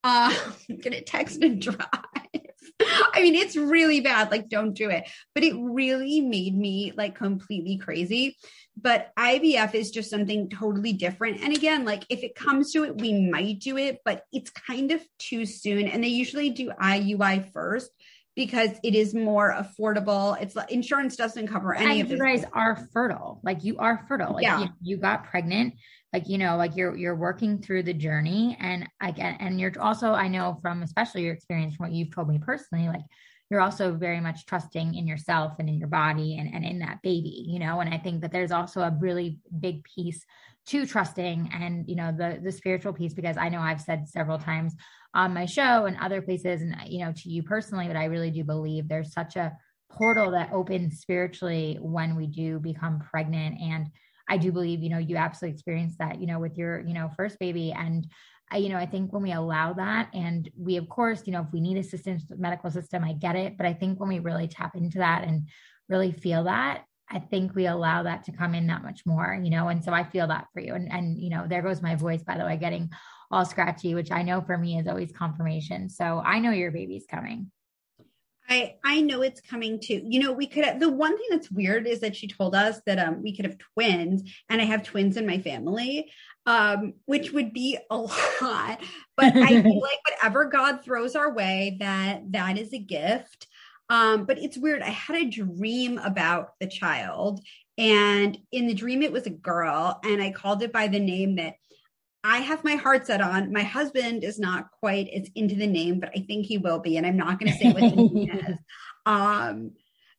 [0.07, 0.33] uh,
[0.71, 1.79] I'm to text and drive.
[2.81, 4.31] I mean, it's really bad.
[4.31, 5.09] Like, don't do it.
[5.35, 8.37] But it really made me like completely crazy.
[8.81, 11.43] But IVF is just something totally different.
[11.43, 14.93] And again, like if it comes to it, we might do it, but it's kind
[14.93, 15.89] of too soon.
[15.89, 17.91] And they usually do IUI first
[18.37, 20.41] because it is more affordable.
[20.41, 23.41] It's like insurance doesn't cover any and of you guys are fertile.
[23.43, 24.35] Like you are fertile.
[24.35, 24.61] Like Yeah.
[24.61, 25.75] you, you got pregnant.
[26.17, 29.73] Like you know, like you're you're working through the journey, and I get and you're
[29.79, 33.05] also I know from especially your experience from what you've told me personally, like
[33.51, 37.03] you're also very much trusting in yourself and in your body and, and in that
[37.03, 37.81] baby, you know.
[37.81, 40.25] And I think that there's also a really big piece
[40.69, 44.39] to trusting and you know the the spiritual piece because I know I've said several
[44.39, 44.75] times
[45.13, 48.31] on my show and other places and you know to you personally but i really
[48.31, 49.57] do believe there's such a
[49.91, 53.87] portal that opens spiritually when we do become pregnant and
[54.29, 57.11] i do believe you know you absolutely experienced that you know with your you know
[57.17, 58.07] first baby and
[58.51, 61.41] I, you know, I think when we allow that, and we, of course, you know,
[61.41, 63.57] if we need assistance with medical system, I get it.
[63.57, 65.49] But I think when we really tap into that and
[65.89, 69.51] really feel that, I think we allow that to come in that much more, you
[69.51, 69.69] know.
[69.69, 70.75] And so I feel that for you.
[70.75, 72.91] And and you know, there goes my voice, by the way, getting
[73.31, 75.89] all scratchy, which I know for me is always confirmation.
[75.89, 77.51] So I know your baby's coming.
[78.49, 80.03] I I know it's coming too.
[80.05, 82.99] You know, we could the one thing that's weird is that she told us that
[82.99, 86.11] um we could have twins and I have twins in my family.
[86.47, 87.97] Um which would be a
[88.41, 88.81] lot.
[89.17, 93.49] But I feel like whatever God throws our way that that is a gift.
[93.89, 94.83] Um but it's weird.
[94.83, 97.41] I had a dream about the child
[97.79, 101.37] and in the dream it was a girl and I called it by the name
[101.37, 101.55] that
[102.27, 103.53] I have my heart set on.
[103.53, 106.97] My husband is not quite as into the name, but I think he will be.
[106.97, 108.59] And I'm not going to say what the name is.
[109.07, 109.71] Um,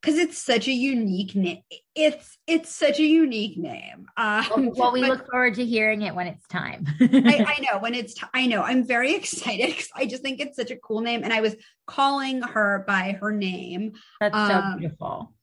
[0.02, 1.64] because it's such a unique name.
[1.96, 4.06] It's it's such a unique name.
[4.16, 6.86] Um, Well, we look forward to hearing it when it's time.
[7.02, 8.14] I, I know when it's.
[8.14, 11.24] T- I know I'm very excited because I just think it's such a cool name,
[11.24, 11.56] and I was
[11.88, 15.34] calling her by her name, That's so um, beautiful.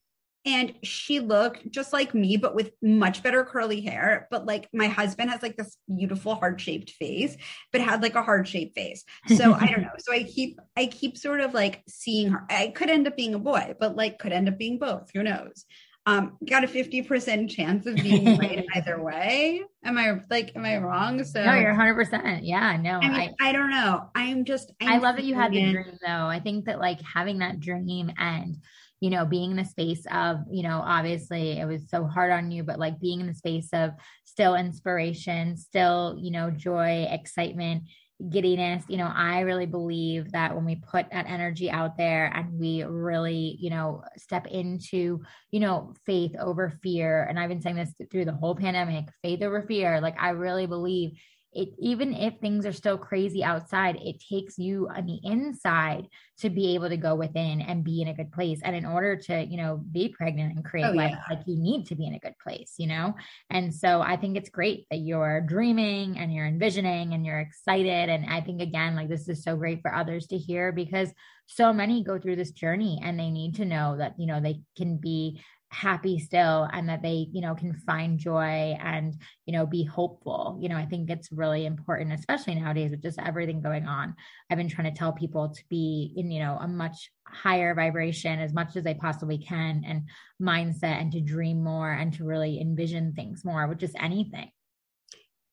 [0.46, 4.28] And she looked just like me but with much better curly hair.
[4.30, 7.36] But like my husband has like this beautiful heart-shaped face
[7.72, 9.04] but had like a heart-shaped face.
[9.28, 9.94] So i don't know.
[9.98, 12.44] So i keep i keep sort of like seeing her.
[12.50, 15.10] I could end up being a boy but like could end up being both.
[15.14, 15.64] Who knows?
[16.06, 19.62] Um got a 50% chance of being right either way.
[19.82, 21.24] Am i like am i wrong?
[21.24, 22.40] So No, you're 100%.
[22.42, 24.10] Yeah, no, i I, mean i, don't know.
[24.14, 26.26] I'm just I'm I love that you had the dream though.
[26.26, 28.58] I think that like having that dream and
[29.00, 32.50] you know being in the space of you know obviously it was so hard on
[32.50, 33.90] you but like being in the space of
[34.24, 37.82] still inspiration still you know joy excitement
[38.30, 42.58] giddiness you know i really believe that when we put that energy out there and
[42.58, 45.20] we really you know step into
[45.50, 49.42] you know faith over fear and i've been saying this through the whole pandemic faith
[49.42, 51.10] over fear like i really believe
[51.54, 56.06] it even if things are still crazy outside it takes you on the inside
[56.38, 58.60] to be able to go within and be in a good place.
[58.64, 61.36] And in order to you know be pregnant and create Oh, life yeah.
[61.36, 63.14] like you need to be in a good place you know?
[63.50, 68.08] And so i think it's great that you're dreaming and you're envisioning and you're excited.
[68.10, 71.10] And i think again like this is so great for others to hear because
[71.46, 74.60] so many go through this journey and they need to know that you know they
[74.76, 75.40] can be
[75.74, 80.56] happy still and that they you know can find joy and you know be hopeful
[80.60, 84.14] you know i think it's really important especially nowadays with just everything going on
[84.50, 88.38] i've been trying to tell people to be in you know a much higher vibration
[88.38, 90.02] as much as they possibly can and
[90.40, 94.50] mindset and to dream more and to really envision things more with just anything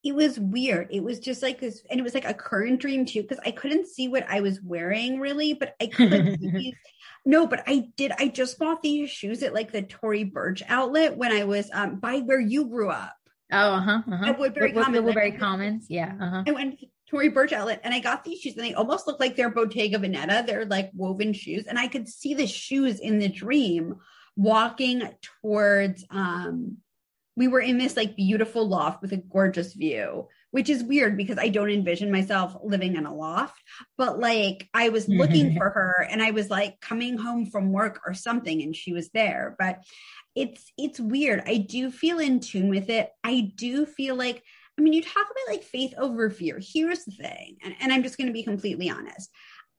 [0.04, 0.88] it was weird.
[0.90, 3.52] It was just like this, and it was like a current dream too, because I
[3.52, 6.10] couldn't see what I was wearing really, but I could
[6.40, 6.74] see these.
[7.24, 8.12] No, but I did.
[8.18, 11.96] I just bought these shoes at like the Tory Burch outlet when I was um
[11.96, 13.14] by where you grew up.
[13.52, 14.24] oh uh-huh, uh-huh.
[14.26, 15.04] At Woodbury Wood- Wood- Commons.
[15.04, 18.56] Woodbury Commons yeah uh-huh I went to Tory Burch outlet and I got these shoes
[18.56, 20.46] and they almost look like they're Bottega Veneta.
[20.46, 21.66] They're like woven shoes.
[21.66, 23.96] And I could see the shoes in the dream
[24.34, 25.02] walking
[25.42, 26.78] towards um
[27.36, 31.38] we were in this like beautiful loft with a gorgeous view, which is weird because
[31.38, 33.60] I don't envision myself living in a loft.
[33.98, 35.58] But like I was looking mm-hmm.
[35.58, 39.10] for her and I was like coming home from work or something and she was
[39.10, 39.56] there.
[39.58, 39.80] But
[40.34, 41.42] it's it's weird.
[41.46, 43.10] I do feel in tune with it.
[43.24, 44.42] I do feel like
[44.78, 46.58] I mean, you talk about like faith over fear.
[46.60, 49.30] Here's the thing, and, and I'm just going to be completely honest.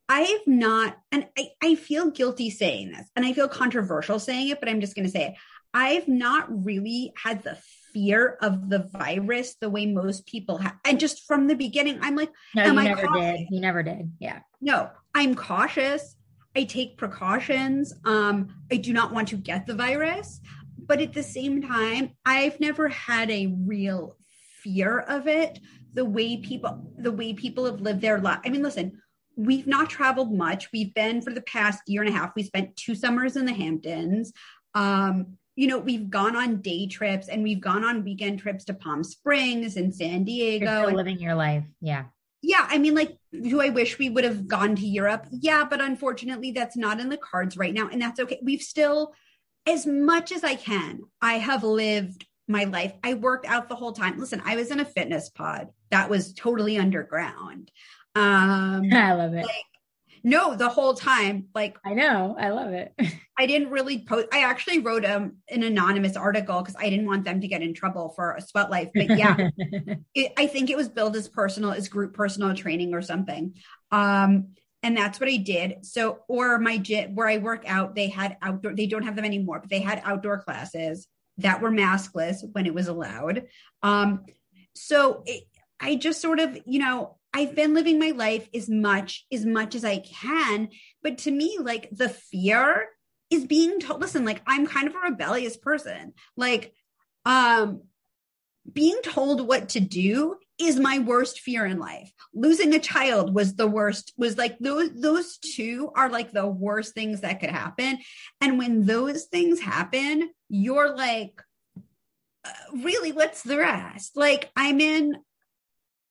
[0.08, 4.60] I've not, and I, I feel guilty saying this, and I feel controversial saying it,
[4.60, 5.34] but I'm just going to say it.
[5.74, 7.58] I've not really had the
[7.94, 10.76] fear of the virus the way most people have.
[10.86, 13.40] And just from the beginning, I'm like, no, you I never cautious?
[13.40, 13.48] did.
[13.52, 14.12] You never did.
[14.20, 14.40] Yeah.
[14.62, 16.16] No, I'm cautious.
[16.56, 17.94] I take precautions.
[18.06, 20.40] Um, I do not want to get the virus.
[20.78, 24.18] But at the same time, I've never had a real
[24.62, 25.60] fear of it
[25.94, 28.40] the way people the way people have lived their life.
[28.46, 29.02] I mean, listen,
[29.36, 30.72] we've not traveled much.
[30.72, 32.34] We've been for the past year and a half.
[32.36, 34.34] We spent two summers in the Hamptons.
[34.74, 38.74] Um, you know, we've gone on day trips and we've gone on weekend trips to
[38.74, 40.88] Palm Springs and San Diego.
[40.88, 41.66] And, living your life.
[41.80, 42.06] Yeah.
[42.42, 42.68] Yeah.
[42.70, 45.28] I mean, like, do I wish we would have gone to Europe?
[45.32, 47.88] Yeah, but unfortunately, that's not in the cards right now.
[47.90, 48.40] And that's okay.
[48.44, 49.14] We've still,
[49.66, 52.94] as much as I can, I have lived my life.
[53.04, 54.20] I worked out the whole time.
[54.20, 57.72] Listen, I was in a fitness pod that was totally underground.
[58.16, 59.46] Um, I love it.
[59.46, 59.66] Like,
[60.24, 61.48] no, the whole time.
[61.54, 62.94] Like I know, I love it.
[63.38, 64.28] I didn't really post.
[64.32, 67.74] I actually wrote um, an anonymous article because I didn't want them to get in
[67.74, 68.90] trouble for a sweat life.
[68.94, 69.50] But yeah,
[70.16, 73.56] it, I think it was billed as personal, as group personal training or something.
[73.92, 74.50] Um,
[74.82, 75.86] and that's what I did.
[75.86, 78.76] So, or my gym where I work out, they had outdoor.
[78.76, 81.08] They don't have them anymore, but they had outdoor classes
[81.38, 83.48] that were maskless when it was allowed.
[83.82, 84.26] Um,
[84.76, 85.44] so it,
[85.80, 89.76] I just sort of, you know, I've been living my life as much as much
[89.76, 90.70] as I can,
[91.02, 92.90] but to me, like the fear
[93.30, 94.02] is being told.
[94.02, 96.14] Listen, like I'm kind of a rebellious person.
[96.38, 96.74] Like,
[97.26, 97.84] um,
[98.72, 102.14] being told what to do is my worst fear in life.
[102.34, 106.94] Losing a child was the worst, was like those, those two are like the worst
[106.94, 108.00] things that could happen.
[108.40, 111.42] And when those things happen, you're like,
[112.46, 114.16] uh, really, what's the rest?
[114.16, 115.18] Like, I'm in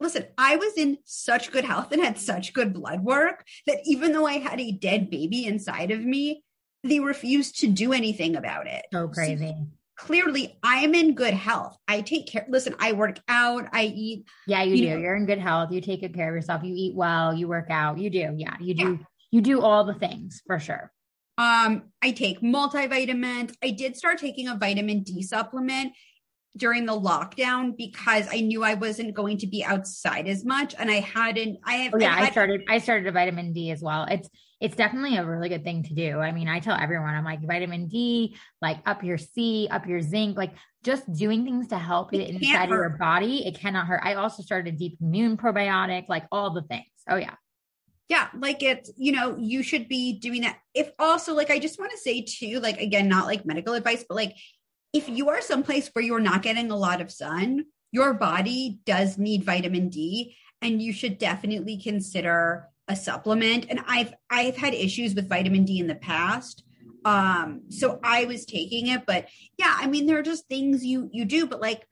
[0.02, 4.12] listen, I was in such good health and had such good blood work that even
[4.12, 6.44] though I had a dead baby inside of me,
[6.84, 8.84] they refused to do anything about it.
[8.92, 9.46] So crazy.
[9.46, 11.76] So clearly, I'm in good health.
[11.86, 12.44] I take care.
[12.48, 13.68] Listen, I work out.
[13.72, 14.26] I eat.
[14.46, 14.90] Yeah, you, you do.
[14.90, 15.70] Know, You're in good health.
[15.70, 16.62] You take good care of yourself.
[16.64, 17.32] You eat well.
[17.32, 17.98] You work out.
[17.98, 18.34] You do.
[18.36, 18.98] Yeah, you do.
[18.98, 19.06] Yeah.
[19.30, 20.92] You do all the things for sure.
[21.38, 23.54] Um, I take multivitamins.
[23.62, 25.92] I did start taking a vitamin D supplement
[26.56, 30.90] during the lockdown because I knew I wasn't going to be outside as much and
[30.90, 33.70] I hadn't I have oh, yeah, I, had, I started I started a vitamin D
[33.70, 34.04] as well.
[34.10, 34.28] It's
[34.60, 36.18] it's definitely a really good thing to do.
[36.18, 40.00] I mean, I tell everyone I'm like vitamin D, like up your C, up your
[40.02, 43.46] zinc, like just doing things to help it, it inside your body.
[43.46, 44.02] It cannot hurt.
[44.04, 46.86] I also started a deep immune probiotic, like all the things.
[47.08, 47.34] Oh yeah.
[48.08, 50.58] Yeah, like it's, you know, you should be doing that.
[50.74, 54.04] If also, like, I just want to say too, like, again, not like medical advice,
[54.06, 54.34] but like,
[54.92, 59.18] if you are someplace where you're not getting a lot of sun, your body does
[59.18, 63.66] need vitamin D and you should definitely consider a supplement.
[63.68, 66.64] And I've I've had issues with vitamin D in the past.
[67.04, 69.28] Um so I was taking it but
[69.58, 71.86] yeah, I mean there are just things you you do but like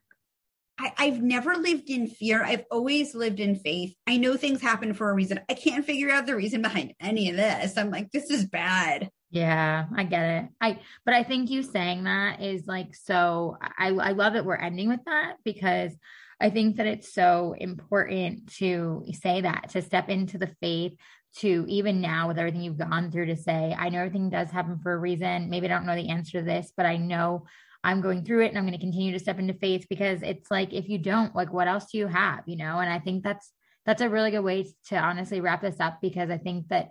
[0.78, 2.42] I, I've never lived in fear.
[2.42, 3.94] I've always lived in faith.
[4.06, 5.40] I know things happen for a reason.
[5.48, 7.76] I can't figure out the reason behind any of this.
[7.76, 9.10] I'm like, this is bad.
[9.30, 10.50] Yeah, I get it.
[10.60, 14.56] I but I think you saying that is like so I I love that we're
[14.56, 15.92] ending with that because
[16.40, 20.96] I think that it's so important to say that to step into the faith
[21.36, 24.80] to even now with everything you've gone through to say I know everything does happen
[24.82, 25.48] for a reason.
[25.48, 27.46] Maybe I don't know the answer to this, but I know
[27.84, 30.50] I'm going through it and I'm going to continue to step into faith because it's
[30.50, 32.80] like if you don't like what else do you have, you know?
[32.80, 33.52] And I think that's
[33.86, 36.88] that's a really good way to honestly wrap this up because I think that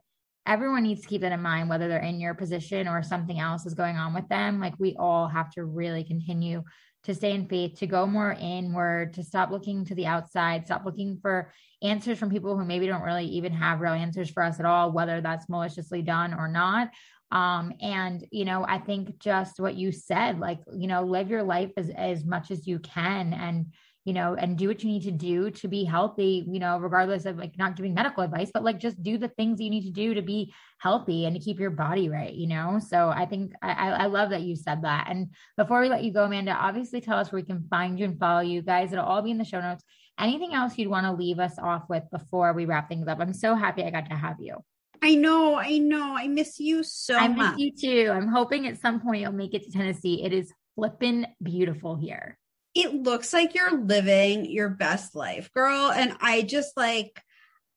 [0.47, 3.65] everyone needs to keep that in mind, whether they're in your position or something else
[3.65, 4.59] is going on with them.
[4.59, 6.63] Like we all have to really continue
[7.03, 10.85] to stay in faith, to go more inward, to stop looking to the outside, stop
[10.85, 14.59] looking for answers from people who maybe don't really even have real answers for us
[14.59, 16.89] at all, whether that's maliciously done or not.
[17.31, 21.43] Um, and you know, I think just what you said, like, you know, live your
[21.43, 23.67] life as as much as you can and
[24.09, 27.25] you know, and do what you need to do to be healthy, you know, regardless
[27.25, 29.91] of like not giving medical advice, but like just do the things you need to
[29.91, 32.79] do to be healthy and to keep your body right, you know?
[32.79, 35.09] So I think I, I love that you said that.
[35.11, 38.05] And before we let you go, Amanda, obviously tell us where we can find you
[38.05, 38.91] and follow you guys.
[38.91, 39.83] It'll all be in the show notes.
[40.19, 43.19] Anything else you'd want to leave us off with before we wrap things up?
[43.19, 44.55] I'm so happy I got to have you.
[45.03, 46.15] I know, I know.
[46.17, 47.57] I miss you so I much.
[47.57, 48.11] miss you too.
[48.11, 50.23] I'm hoping at some point you'll make it to Tennessee.
[50.23, 52.39] It is flipping beautiful here
[52.79, 55.91] it looks like you're living your best life, girl.
[55.91, 57.21] And I just like,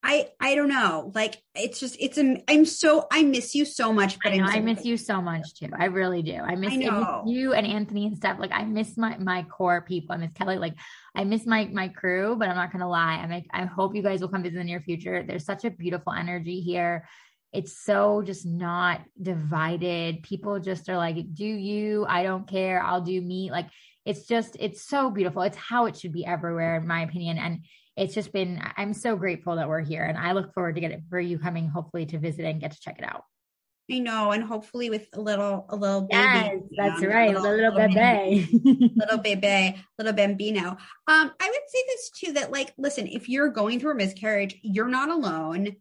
[0.05, 1.13] I I don't know.
[1.15, 4.19] Like it's just it's a I'm so I miss you so much.
[4.23, 5.69] But I, know, so I miss you so much too.
[5.79, 6.35] I really do.
[6.35, 8.39] I miss, I miss, you and Anthony and stuff.
[8.41, 10.15] Like I miss my my core people.
[10.15, 10.59] I miss Kelly.
[10.59, 10.75] Like
[11.15, 12.35] I miss my my crew.
[12.37, 13.21] But I'm not gonna lie.
[13.23, 15.23] I like I hope you guys will come visit in the near future.
[15.23, 17.07] There's such a beautiful energy here.
[17.53, 20.23] It's so just not divided.
[20.25, 22.07] People just are like, do you?
[22.09, 22.83] I don't care.
[22.83, 23.51] I'll do me.
[23.53, 23.69] Like
[24.05, 25.43] it's just it's so beautiful.
[25.43, 27.39] It's how it should be everywhere, in my opinion.
[27.39, 27.65] And
[27.97, 30.93] it's just been i'm so grateful that we're here and i look forward to get
[30.93, 33.25] it for you coming hopefully to visit and get to check it out
[33.91, 36.23] I know, and hopefully with a little, a little baby.
[36.23, 40.71] Yes, that's right, a little, little, little bebe, little baby, little bambino.
[40.71, 44.59] Um, I would say this too that, like, listen, if you're going through a miscarriage,
[44.63, 45.77] you're not alone.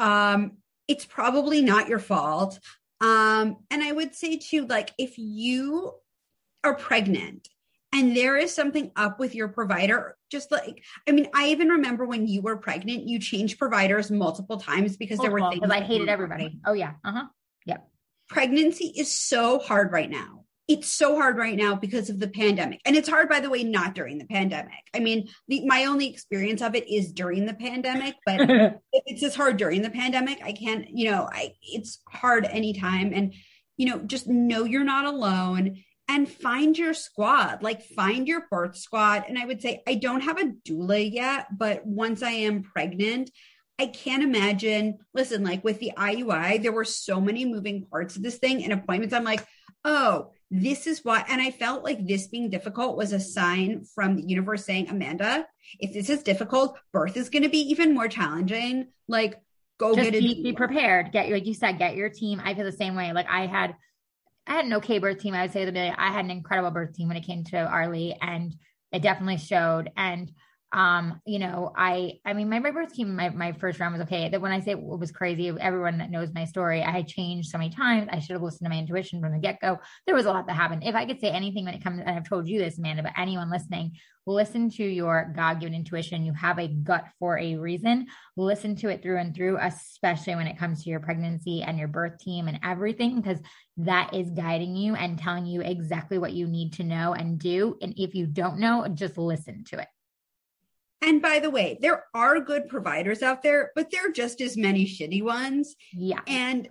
[0.00, 0.52] Um,
[0.88, 2.58] it's probably not your fault.
[3.00, 5.92] Um, and I would say too, like, if you
[6.64, 7.48] are pregnant
[7.92, 10.16] and there is something up with your provider.
[10.30, 14.56] Just like i mean i even remember when you were pregnant you changed providers multiple
[14.58, 16.58] times because multiple, there were things because i hated everybody.
[16.66, 16.94] Oh yeah.
[17.04, 17.26] Uh-huh.
[17.66, 17.86] Yep.
[18.30, 20.44] Pregnancy is so hard right now.
[20.68, 22.80] It's so hard right now because of the pandemic.
[22.86, 24.72] And it's hard by the way not during the pandemic.
[24.94, 28.40] I mean the, my only experience of it is during the pandemic but
[28.94, 33.12] it's just hard during the pandemic i can't you know i it's hard anytime.
[33.14, 33.34] And
[33.76, 35.82] you know just know you're not alone
[36.12, 39.24] and find your squad, like find your birth squad.
[39.26, 43.30] And I would say, I don't have a doula yet, but once I am pregnant,
[43.78, 44.98] I can't imagine.
[45.14, 48.74] Listen, like with the IUI, there were so many moving parts of this thing and
[48.74, 49.14] appointments.
[49.14, 49.42] I'm like,
[49.86, 51.24] oh, this is why.
[51.26, 55.46] And I felt like this being difficult was a sign from the universe saying, Amanda,
[55.80, 58.88] if this is difficult, birth is going to be even more challenging.
[59.08, 59.40] Like,
[59.78, 60.20] go Just get it.
[60.20, 61.10] Be, be prepared.
[61.10, 62.38] Get, like you said, get your team.
[62.44, 63.14] I feel the same way.
[63.14, 63.76] Like, I had
[64.46, 65.34] I had an okay birth team.
[65.34, 67.58] I would say the day I had an incredible birth team when it came to
[67.58, 68.54] Arlie, and
[68.90, 69.90] it definitely showed.
[69.96, 70.30] And
[70.72, 74.30] um, you know, I I mean, my, birth team, my, my first round was okay.
[74.30, 77.50] That when I say it was crazy, everyone that knows my story, I had changed
[77.50, 78.08] so many times.
[78.10, 79.78] I should have listened to my intuition from the get go.
[80.06, 80.84] There was a lot that happened.
[80.84, 83.12] If I could say anything when it comes, and I've told you this, Amanda, but
[83.18, 86.24] anyone listening, listen to your God given intuition.
[86.24, 88.06] You have a gut for a reason.
[88.38, 91.88] Listen to it through and through, especially when it comes to your pregnancy and your
[91.88, 93.40] birth team and everything, because
[93.76, 97.76] that is guiding you and telling you exactly what you need to know and do.
[97.82, 99.88] And if you don't know, just listen to it.
[101.02, 104.56] And by the way, there are good providers out there, but there are just as
[104.56, 105.74] many shitty ones.
[105.92, 106.20] Yeah.
[106.26, 106.68] And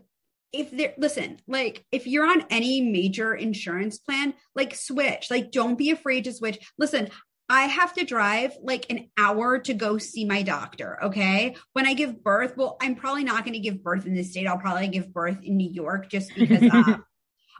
[0.54, 5.30] if there listen, like if you're on any major insurance plan, like switch.
[5.30, 6.60] Like don't be afraid to switch.
[6.78, 7.10] Listen,
[7.50, 11.04] I have to drive like an hour to go see my doctor.
[11.04, 11.56] Okay.
[11.74, 14.48] When I give birth, well, I'm probably not going to give birth in this state.
[14.48, 16.98] I'll probably give birth in New York just because uh,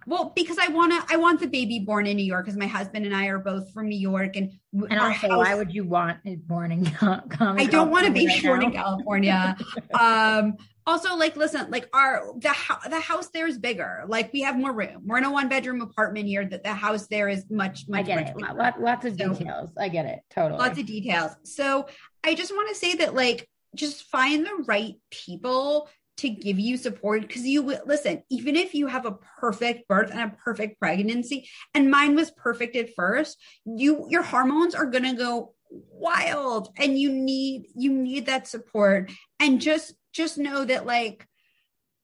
[0.08, 2.68] Well, because I want to, I want the baby born in New York because my
[2.68, 5.84] husband and I are both from New York, and and also, house, why would you
[5.84, 6.88] want it born in?
[7.02, 8.66] I don't want to be right born now.
[8.66, 9.58] in California.
[10.00, 12.54] um, also, like, listen, like our the
[12.90, 14.04] the house there is bigger.
[14.08, 15.04] Like we have more room.
[15.06, 16.46] We're in a one bedroom apartment here.
[16.46, 18.00] That the house there is much, much.
[18.00, 18.80] I get it.
[18.80, 19.70] Lots of so, details.
[19.78, 20.22] I get it.
[20.32, 20.60] Totally.
[20.60, 21.32] Lots of details.
[21.44, 21.88] So
[22.24, 25.88] I just want to say that, like, just find the right people
[26.22, 30.12] to give you support because you will listen, even if you have a perfect birth
[30.12, 35.16] and a perfect pregnancy, and mine was perfect at first, you your hormones are gonna
[35.16, 39.12] go wild and you need you need that support.
[39.40, 41.28] And just just know that like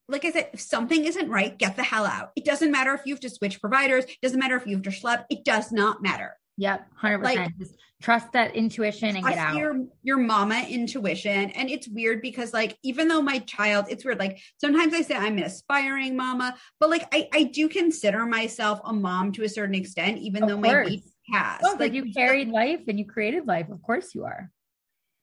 [0.09, 2.31] like I said, if something isn't right, get the hell out.
[2.35, 4.05] It doesn't matter if you have to switch providers.
[4.05, 5.25] It doesn't matter if you have to schlep.
[5.29, 6.37] It does not matter.
[6.57, 7.59] Yep, hundred like, percent.
[7.59, 9.55] Just trust that intuition and get out.
[9.55, 14.19] Your your mama intuition, and it's weird because like even though my child, it's weird.
[14.19, 18.79] Like sometimes I say I'm an aspiring mama, but like I I do consider myself
[18.83, 20.67] a mom to a certain extent, even of though course.
[20.67, 21.61] my baby has.
[21.63, 23.69] Oh, like you carried life and you created life.
[23.69, 24.51] Of course you are.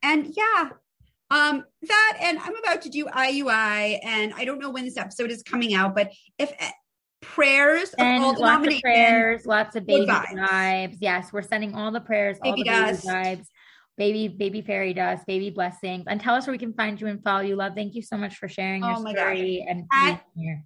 [0.02, 0.70] And yeah,
[1.30, 5.30] um that and i'm about to do iui and i don't know when this episode
[5.30, 6.52] is coming out but if
[7.24, 10.34] prayers and lots of prayers, lots of baby vibes.
[10.34, 10.96] vibes.
[11.00, 13.06] Yes, we're sending all the prayers, baby all the dust.
[13.06, 13.46] baby vibes,
[13.96, 17.22] baby, baby fairy dust, baby blessings, and tell us where we can find you and
[17.22, 17.56] follow you.
[17.56, 19.76] Love, thank you so much for sharing your oh story God.
[19.76, 20.64] and at, here.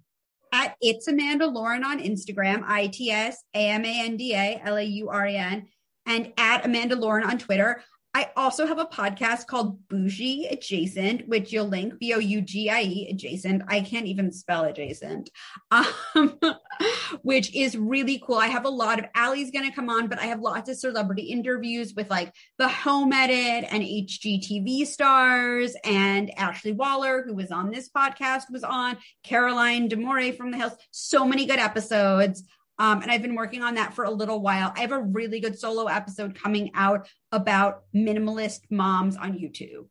[0.53, 4.61] At it's Amanda Lauren on Instagram, I T S A M A N D A
[4.63, 5.67] L A U R E N,
[6.05, 7.83] and at Amanda Lauren on Twitter.
[8.13, 12.69] I also have a podcast called Bougie Adjacent, which you'll link B O U G
[12.69, 13.61] I E adjacent.
[13.67, 15.29] I can't even spell adjacent,
[15.69, 15.87] um,
[17.21, 18.37] which is really cool.
[18.37, 20.77] I have a lot of Ali's going to come on, but I have lots of
[20.77, 27.51] celebrity interviews with like the Home Edit and HGTV stars and Ashley Waller, who was
[27.51, 30.73] on this podcast, was on Caroline D'Amore from the Hills.
[30.89, 32.43] So many good episodes.
[32.79, 34.73] Um, and I've been working on that for a little while.
[34.75, 39.87] I have a really good solo episode coming out about minimalist moms on YouTube.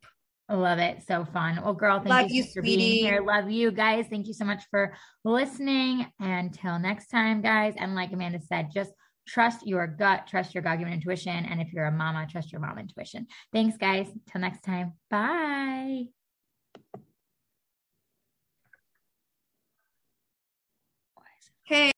[0.49, 1.03] I love it.
[1.07, 1.59] So fun.
[1.63, 3.21] Well, girl, thank Love you, you, for being here.
[3.21, 4.07] Love you guys.
[4.09, 6.07] Thank you so much for listening.
[6.19, 7.75] Until next time, guys.
[7.77, 8.91] And like Amanda said, just
[9.27, 11.45] trust your gut, trust your God given intuition.
[11.45, 13.27] And if you're a mama, trust your mom intuition.
[13.53, 14.07] Thanks, guys.
[14.31, 14.93] Till next time.
[15.11, 16.05] Bye.
[21.71, 21.91] Okay.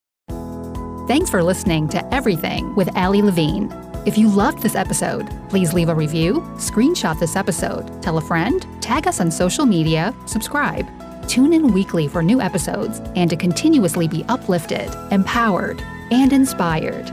[1.12, 3.70] Thanks for listening to Everything with Ali Levine.
[4.06, 8.66] If you loved this episode, please leave a review, screenshot this episode, tell a friend,
[8.82, 10.88] tag us on social media, subscribe.
[11.28, 15.82] Tune in weekly for new episodes and to continuously be uplifted, empowered,
[16.12, 17.12] and inspired.